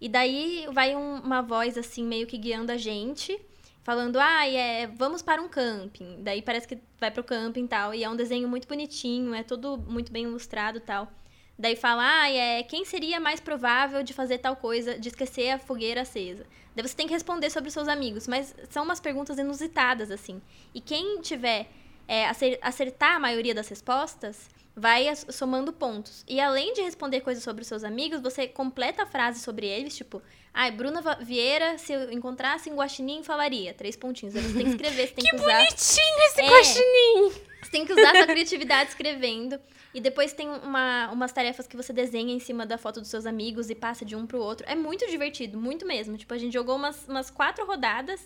[0.00, 3.38] E daí vai um- uma voz, assim, meio que guiando a gente,
[3.86, 6.20] falando, ah, é, vamos para um camping.
[6.20, 7.94] Daí parece que vai pro camping e tal.
[7.94, 11.08] E é um desenho muito bonitinho, é todo muito bem ilustrado tal.
[11.56, 15.58] Daí fala, ah, é, quem seria mais provável de fazer tal coisa, de esquecer a
[15.60, 16.44] fogueira acesa?
[16.74, 20.42] Daí você tem que responder sobre os seus amigos, mas são umas perguntas inusitadas, assim.
[20.74, 21.68] E quem tiver
[22.08, 26.22] é, acer- acertar a maioria das respostas, vai somando pontos.
[26.28, 29.96] E além de responder coisas sobre os seus amigos, você completa a frase sobre eles,
[29.96, 30.22] tipo,
[30.52, 33.72] ah, Bruna Vieira, se eu encontrasse em Guaxinim, falaria.
[33.72, 34.36] Três pontinhos.
[34.36, 35.56] Aí você tem que escrever, você tem que, usar.
[35.64, 36.48] Bonitinho esse É.
[36.48, 37.32] coxininho!
[37.62, 39.58] Você tem que usar sua criatividade escrevendo.
[39.94, 43.24] E depois tem uma, umas tarefas que você desenha em cima da foto dos seus
[43.24, 44.66] amigos e passa de um pro outro.
[44.68, 46.18] É muito divertido, muito mesmo.
[46.18, 48.20] Tipo, a gente jogou umas, umas quatro rodadas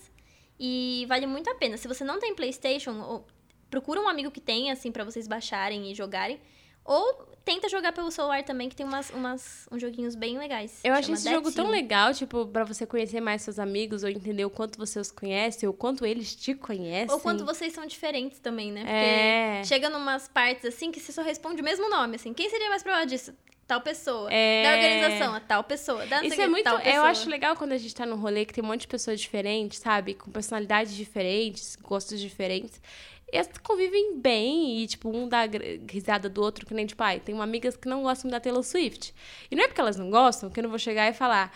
[0.59, 1.77] e vale muito a pena.
[1.77, 3.25] Se você não tem PlayStation,
[3.71, 6.41] procura um amigo que tenha, assim, pra vocês baixarem e jogarem.
[6.85, 10.81] Ou tenta jogar pelo celular também, que tem umas, umas, uns joguinhos bem legais.
[10.83, 14.09] Eu acho Chama esse jogo tão legal, tipo, pra você conhecer mais seus amigos, ou
[14.09, 17.13] entender o quanto você os conhece, ou o quanto eles te conhecem.
[17.13, 18.81] Ou quanto vocês são diferentes também, né?
[18.81, 19.63] Porque É.
[19.65, 22.33] chega numas partes assim que você só responde o mesmo nome, assim.
[22.33, 23.33] Quem seria mais provável disso?
[23.67, 24.29] Tal pessoa.
[24.33, 24.65] É.
[24.65, 26.05] Da organização, a tal pessoa.
[26.07, 26.69] Da Isso é muito.
[26.69, 29.21] Eu acho legal quando a gente tá num rolê que tem um monte de pessoas
[29.21, 30.15] diferentes, sabe?
[30.15, 32.81] Com personalidades diferentes, gostos diferentes.
[33.33, 35.43] E elas convivem bem e, tipo, um dá
[35.89, 38.63] risada do outro, que nem, tipo, ai, tem uma amigas que não gostam da Taylor
[38.63, 39.15] Swift.
[39.51, 41.53] E não é porque elas não gostam que eu não vou chegar e falar,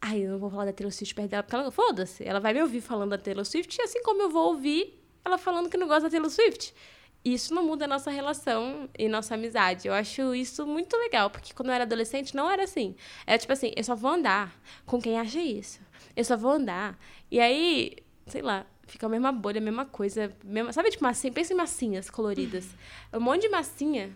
[0.00, 2.52] ai, eu não vou falar da Taylor Swift perto dela, porque ela, foda-se, ela vai
[2.52, 5.86] me ouvir falando da Taylor Swift, assim como eu vou ouvir ela falando que não
[5.86, 6.74] gosta da Taylor Swift.
[7.22, 9.86] Isso não muda a nossa relação e nossa amizade.
[9.86, 12.96] Eu acho isso muito legal, porque quando eu era adolescente não era assim.
[13.26, 15.80] Era tipo assim, eu só vou andar com quem acha isso.
[16.16, 16.98] Eu só vou andar.
[17.30, 17.96] E aí,
[18.26, 20.32] sei lá, fica a mesma bolha, a mesma coisa.
[20.44, 21.32] Mesma, sabe, tipo, massinha?
[21.32, 22.66] Pensa em massinhas coloridas.
[23.12, 24.10] Um monte de massinha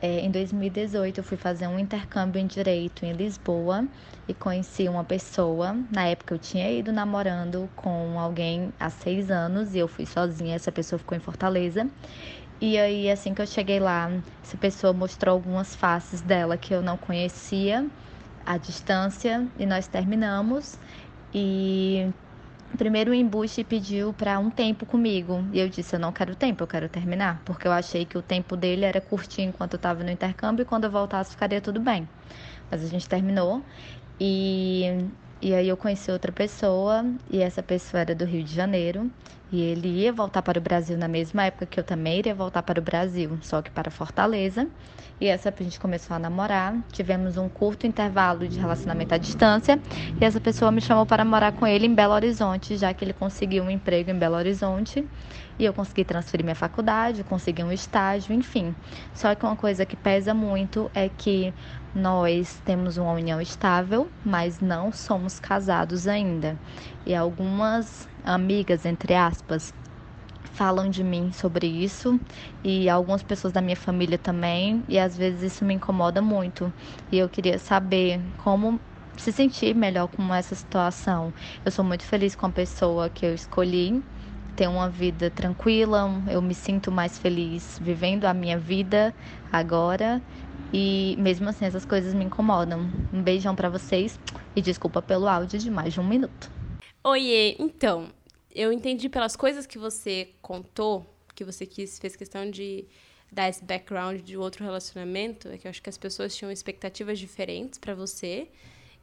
[0.00, 3.84] É, em 2018 eu fui fazer um intercâmbio em direito em Lisboa
[4.28, 5.76] e conheci uma pessoa.
[5.90, 10.54] Na época eu tinha ido namorando com alguém há seis anos e eu fui sozinha.
[10.54, 11.88] Essa pessoa ficou em Fortaleza.
[12.60, 14.10] E aí, assim que eu cheguei lá,
[14.42, 17.86] essa pessoa mostrou algumas faces dela que eu não conhecia
[18.44, 20.76] à distância e nós terminamos.
[21.32, 22.08] E
[22.76, 25.44] Primeiro o embuste pediu para um tempo comigo.
[25.52, 28.22] E eu disse: Eu não quero tempo, eu quero terminar, porque eu achei que o
[28.22, 31.80] tempo dele era curtir enquanto eu estava no intercâmbio e quando eu voltasse ficaria tudo
[31.80, 32.08] bem.
[32.70, 33.62] Mas a gente terminou.
[34.20, 34.84] E,
[35.40, 39.10] e aí eu conheci outra pessoa e essa pessoa era do Rio de Janeiro
[39.50, 42.62] e ele ia voltar para o Brasil na mesma época que eu também iria voltar
[42.62, 44.68] para o Brasil, só que para Fortaleza.
[45.20, 46.76] E essa a gente começou a namorar.
[46.92, 49.80] Tivemos um curto intervalo de relacionamento à distância.
[50.20, 53.12] E essa pessoa me chamou para morar com ele em Belo Horizonte, já que ele
[53.12, 55.04] conseguiu um emprego em Belo Horizonte.
[55.58, 58.72] E eu consegui transferir minha faculdade, consegui um estágio, enfim.
[59.12, 61.52] Só que uma coisa que pesa muito é que
[61.92, 66.56] nós temos uma união estável, mas não somos casados ainda.
[67.04, 69.74] E algumas amigas, entre aspas,
[70.44, 72.20] falam de mim sobre isso
[72.64, 76.72] e algumas pessoas da minha família também, e às vezes isso me incomoda muito.
[77.10, 78.80] E eu queria saber como
[79.16, 81.32] se sentir melhor com essa situação.
[81.64, 84.04] Eu sou muito feliz com a pessoa que eu escolhi,
[84.56, 89.14] ter uma vida tranquila, eu me sinto mais feliz vivendo a minha vida
[89.50, 90.22] agora.
[90.72, 92.92] E mesmo assim essas coisas me incomodam.
[93.12, 94.20] Um beijão para vocês
[94.54, 96.50] e desculpa pelo áudio de mais de um minuto.
[97.04, 98.12] Oiê, então,
[98.58, 102.84] eu entendi pelas coisas que você contou, que você quis, fez questão de
[103.30, 107.20] dar esse background de outro relacionamento, é que eu acho que as pessoas tinham expectativas
[107.20, 108.48] diferentes para você.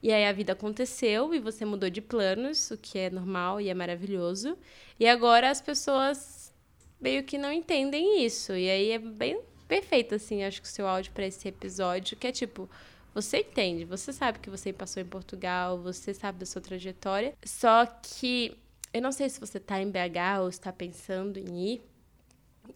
[0.03, 3.69] E aí a vida aconteceu e você mudou de planos, o que é normal e
[3.69, 4.57] é maravilhoso.
[4.99, 6.53] E agora as pessoas
[6.99, 8.51] meio que não entendem isso.
[8.51, 9.39] E aí é bem
[9.69, 12.69] perfeito, assim, acho que o seu áudio para esse episódio, que é tipo,
[13.13, 17.85] você entende, você sabe que você passou em Portugal, você sabe da sua trajetória, só
[17.85, 18.57] que
[18.95, 21.81] eu não sei se você está em BH ou está pensando em ir,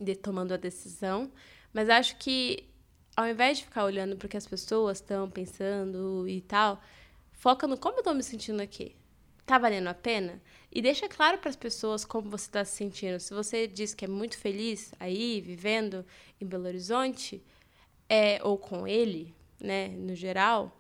[0.01, 1.31] de, tomando a decisão,
[1.71, 2.67] mas acho que
[3.15, 6.81] ao invés de ficar olhando para o que as pessoas estão pensando e tal,
[7.31, 8.97] foca no como eu estou me sentindo aqui.
[9.45, 10.41] Tá valendo a pena?
[10.69, 13.17] E deixa claro para as pessoas como você está se sentindo.
[13.17, 16.05] Se você diz que é muito feliz aí, vivendo
[16.39, 17.41] em Belo Horizonte,
[18.09, 20.77] é, ou com ele, né, no geral,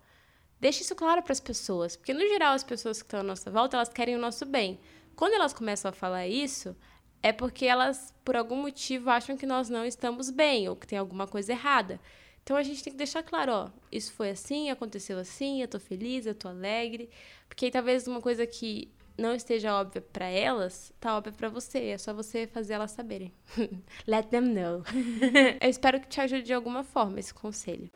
[0.59, 1.95] deixe isso claro para as pessoas.
[1.95, 4.79] Porque, no geral, as pessoas que estão à nossa volta, elas querem o nosso bem.
[5.19, 6.73] Quando elas começam a falar isso,
[7.21, 10.97] é porque elas, por algum motivo, acham que nós não estamos bem ou que tem
[10.97, 11.99] alguma coisa errada.
[12.41, 15.77] Então a gente tem que deixar claro, ó, isso foi assim, aconteceu assim, eu tô
[15.77, 17.09] feliz, eu tô alegre,
[17.49, 21.87] porque aí, talvez uma coisa que não esteja óbvia para elas, tá óbvia para você,
[21.87, 23.33] é só você fazer elas saberem.
[24.07, 24.83] Let them know.
[25.59, 27.91] eu espero que te ajude de alguma forma esse conselho.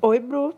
[0.00, 0.54] Oi, Bru,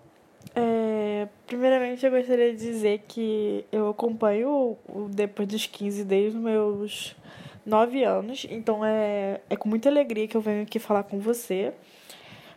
[0.55, 6.43] é, primeiramente, eu gostaria de dizer que eu acompanho o Depois dos 15 desde os
[6.43, 7.17] meus
[7.65, 11.73] nove anos, então é, é com muita alegria que eu venho aqui falar com você.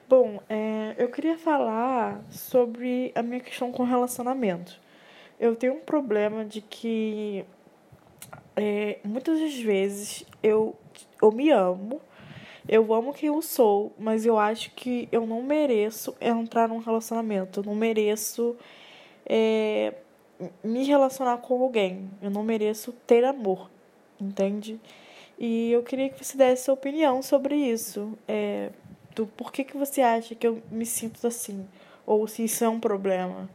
[0.07, 4.79] Bom, é, eu queria falar sobre a minha questão com relacionamento.
[5.39, 7.45] Eu tenho um problema de que
[8.55, 10.75] é, muitas das vezes eu,
[11.21, 12.01] eu me amo,
[12.67, 17.59] eu amo quem eu sou, mas eu acho que eu não mereço entrar num relacionamento,
[17.59, 18.55] eu não mereço
[19.25, 19.93] é,
[20.63, 23.69] me relacionar com alguém, eu não mereço ter amor,
[24.19, 24.79] entende?
[25.39, 28.17] E eu queria que você desse sua opinião sobre isso.
[28.27, 28.69] É,
[29.15, 31.67] do porquê que você acha que eu me sinto assim,
[32.05, 33.49] ou se isso é um problema.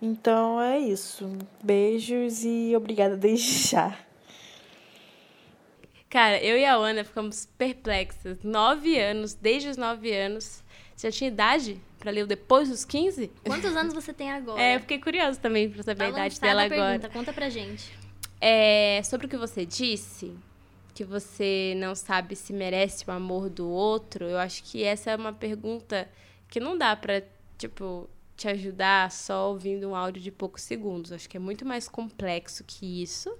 [0.00, 1.30] Então é isso.
[1.62, 3.96] Beijos e obrigada desde já.
[6.12, 8.36] Cara, eu e a Ana ficamos perplexas.
[8.42, 10.62] Nove anos, desde os nove anos.
[10.94, 13.30] Você já tinha idade para ler o depois dos 15?
[13.42, 14.60] Quantos anos você tem agora?
[14.60, 16.98] É, eu fiquei curiosa também pra saber tá a idade dela a agora.
[16.98, 17.90] pergunta, conta pra gente.
[18.38, 20.36] É, sobre o que você disse,
[20.94, 25.16] que você não sabe se merece o amor do outro, eu acho que essa é
[25.16, 26.06] uma pergunta
[26.46, 27.22] que não dá pra,
[27.56, 28.06] tipo,
[28.36, 31.10] te ajudar só ouvindo um áudio de poucos segundos.
[31.10, 33.34] Acho que é muito mais complexo que isso.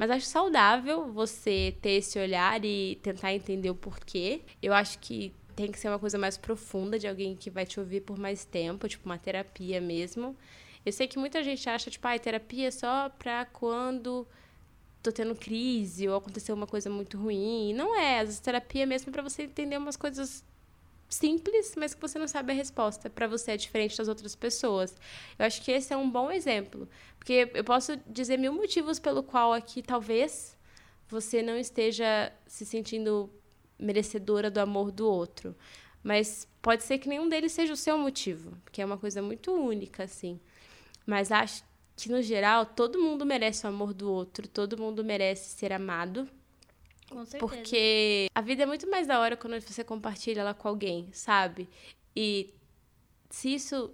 [0.00, 4.40] Mas acho saudável você ter esse olhar e tentar entender o porquê.
[4.62, 7.78] Eu acho que tem que ser uma coisa mais profunda de alguém que vai te
[7.78, 10.34] ouvir por mais tempo, tipo uma terapia mesmo.
[10.86, 14.26] Eu sei que muita gente acha, tipo, ah, terapia é só pra quando
[15.02, 17.74] tô tendo crise ou aconteceu uma coisa muito ruim.
[17.74, 20.42] Não é, às vezes terapia é mesmo para você entender umas coisas
[21.10, 23.10] simples, mas que você não sabe a resposta.
[23.10, 24.94] Para você é diferente das outras pessoas.
[25.38, 26.88] Eu acho que esse é um bom exemplo,
[27.18, 30.56] porque eu posso dizer mil motivos pelo qual aqui talvez
[31.08, 33.28] você não esteja se sentindo
[33.78, 35.56] merecedora do amor do outro,
[36.02, 39.52] mas pode ser que nenhum deles seja o seu motivo, porque é uma coisa muito
[39.52, 40.38] única assim.
[41.04, 41.64] Mas acho
[41.96, 46.28] que no geral todo mundo merece o amor do outro, todo mundo merece ser amado.
[47.10, 47.38] Com certeza.
[47.38, 51.68] Porque a vida é muito mais da hora quando você compartilha ela com alguém, sabe?
[52.14, 52.54] E
[53.28, 53.92] se isso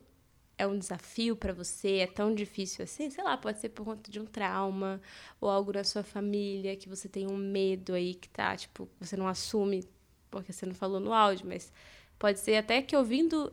[0.58, 4.10] é um desafio para você, é tão difícil assim, sei lá, pode ser por conta
[4.10, 5.00] de um trauma
[5.40, 9.16] ou algo na sua família que você tem um medo aí que tá, tipo, você
[9.16, 9.84] não assume
[10.30, 11.72] porque você não falou no áudio, mas
[12.18, 13.52] pode ser até que ouvindo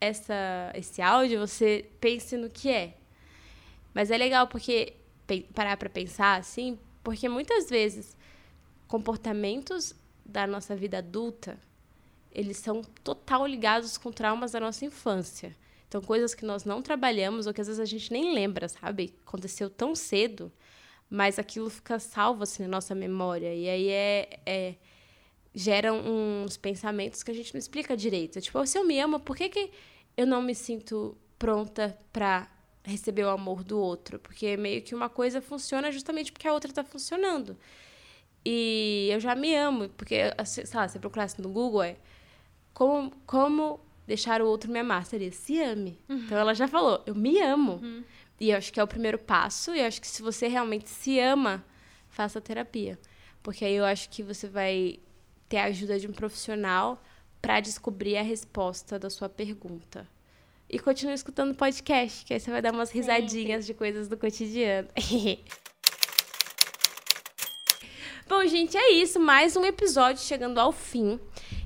[0.00, 2.96] essa esse áudio você pense no que é.
[3.94, 4.94] Mas é legal porque
[5.54, 8.16] parar para pensar assim, porque muitas vezes
[8.92, 11.58] comportamentos da nossa vida adulta,
[12.30, 15.56] eles são total ligados com traumas da nossa infância.
[15.88, 19.14] Então, coisas que nós não trabalhamos ou que às vezes a gente nem lembra, sabe?
[19.26, 20.52] Aconteceu tão cedo,
[21.08, 23.54] mas aquilo fica salvo assim na nossa memória.
[23.54, 24.74] E aí é, é
[25.54, 28.42] geram uns pensamentos que a gente não explica direito.
[28.42, 29.70] Tipo, se eu me amo, por que, que
[30.18, 32.46] eu não me sinto pronta pra
[32.84, 34.18] receber o amor do outro?
[34.18, 37.56] Porque meio que uma coisa funciona justamente porque a outra tá funcionando.
[38.44, 41.96] E eu já me amo, porque, assim, sei lá, se eu procurasse no Google, é
[42.74, 45.06] como, como deixar o outro me amar.
[45.06, 45.98] Seria se ame.
[46.08, 47.80] Então ela já falou, eu me amo.
[48.40, 49.74] E eu acho que é o primeiro passo.
[49.74, 51.64] E eu acho que se você realmente se ama,
[52.08, 52.98] faça terapia.
[53.42, 54.98] Porque aí eu acho que você vai
[55.48, 57.02] ter a ajuda de um profissional
[57.40, 60.08] para descobrir a resposta da sua pergunta.
[60.68, 64.16] E continue escutando o podcast, que aí você vai dar umas risadinhas de coisas do
[64.16, 64.88] cotidiano.
[68.34, 69.20] Bom, gente, é isso.
[69.20, 71.20] Mais um episódio chegando ao fim.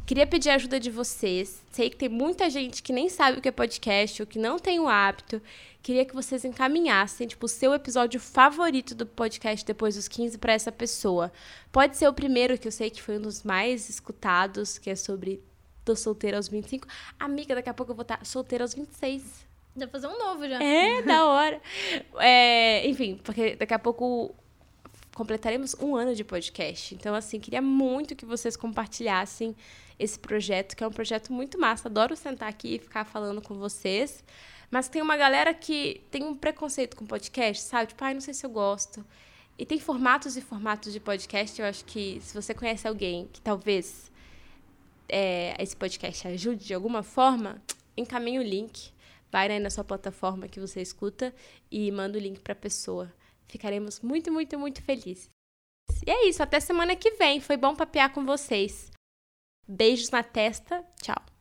[0.05, 1.63] Queria pedir a ajuda de vocês.
[1.71, 4.59] Sei que tem muita gente que nem sabe o que é podcast ou que não
[4.59, 5.41] tem o hábito.
[5.81, 10.55] Queria que vocês encaminhassem, tipo, o seu episódio favorito do podcast depois dos 15 para
[10.55, 11.33] essa pessoa.
[11.71, 14.97] Pode ser o primeiro, que eu sei que foi um dos mais escutados, que é
[14.97, 15.41] sobre
[15.85, 16.89] tô solteira aos 25.
[17.17, 19.47] Amiga, daqui a pouco eu vou estar solteira aos 26.
[19.77, 20.61] Dá pra fazer um novo já.
[20.61, 21.61] É, da hora.
[22.19, 24.35] É, enfim, porque daqui a pouco
[25.17, 26.95] completaremos um ano de podcast.
[26.95, 29.57] Então, assim, queria muito que vocês compartilhassem
[29.99, 31.89] esse projeto, que é um projeto muito massa.
[31.89, 34.23] Adoro sentar aqui e ficar falando com vocês.
[34.71, 37.87] Mas tem uma galera que tem um preconceito com podcast, sabe?
[37.87, 39.03] Tipo, ai, não sei se eu gosto.
[39.59, 41.59] E tem formatos e formatos de podcast.
[41.59, 44.13] Eu acho que se você conhece alguém que talvez
[45.09, 47.63] é, esse podcast ajude de alguma forma,
[47.97, 48.93] encaminhe o link.
[49.33, 51.35] Vai aí na sua plataforma que você escuta
[51.71, 53.11] e manda o link para a pessoa.
[53.49, 55.31] Ficaremos muito, muito, muito felizes.
[56.07, 57.41] E é isso, até semana que vem.
[57.41, 58.91] Foi bom papear com vocês.
[59.67, 60.85] Beijos na testa.
[61.03, 61.36] Tchau.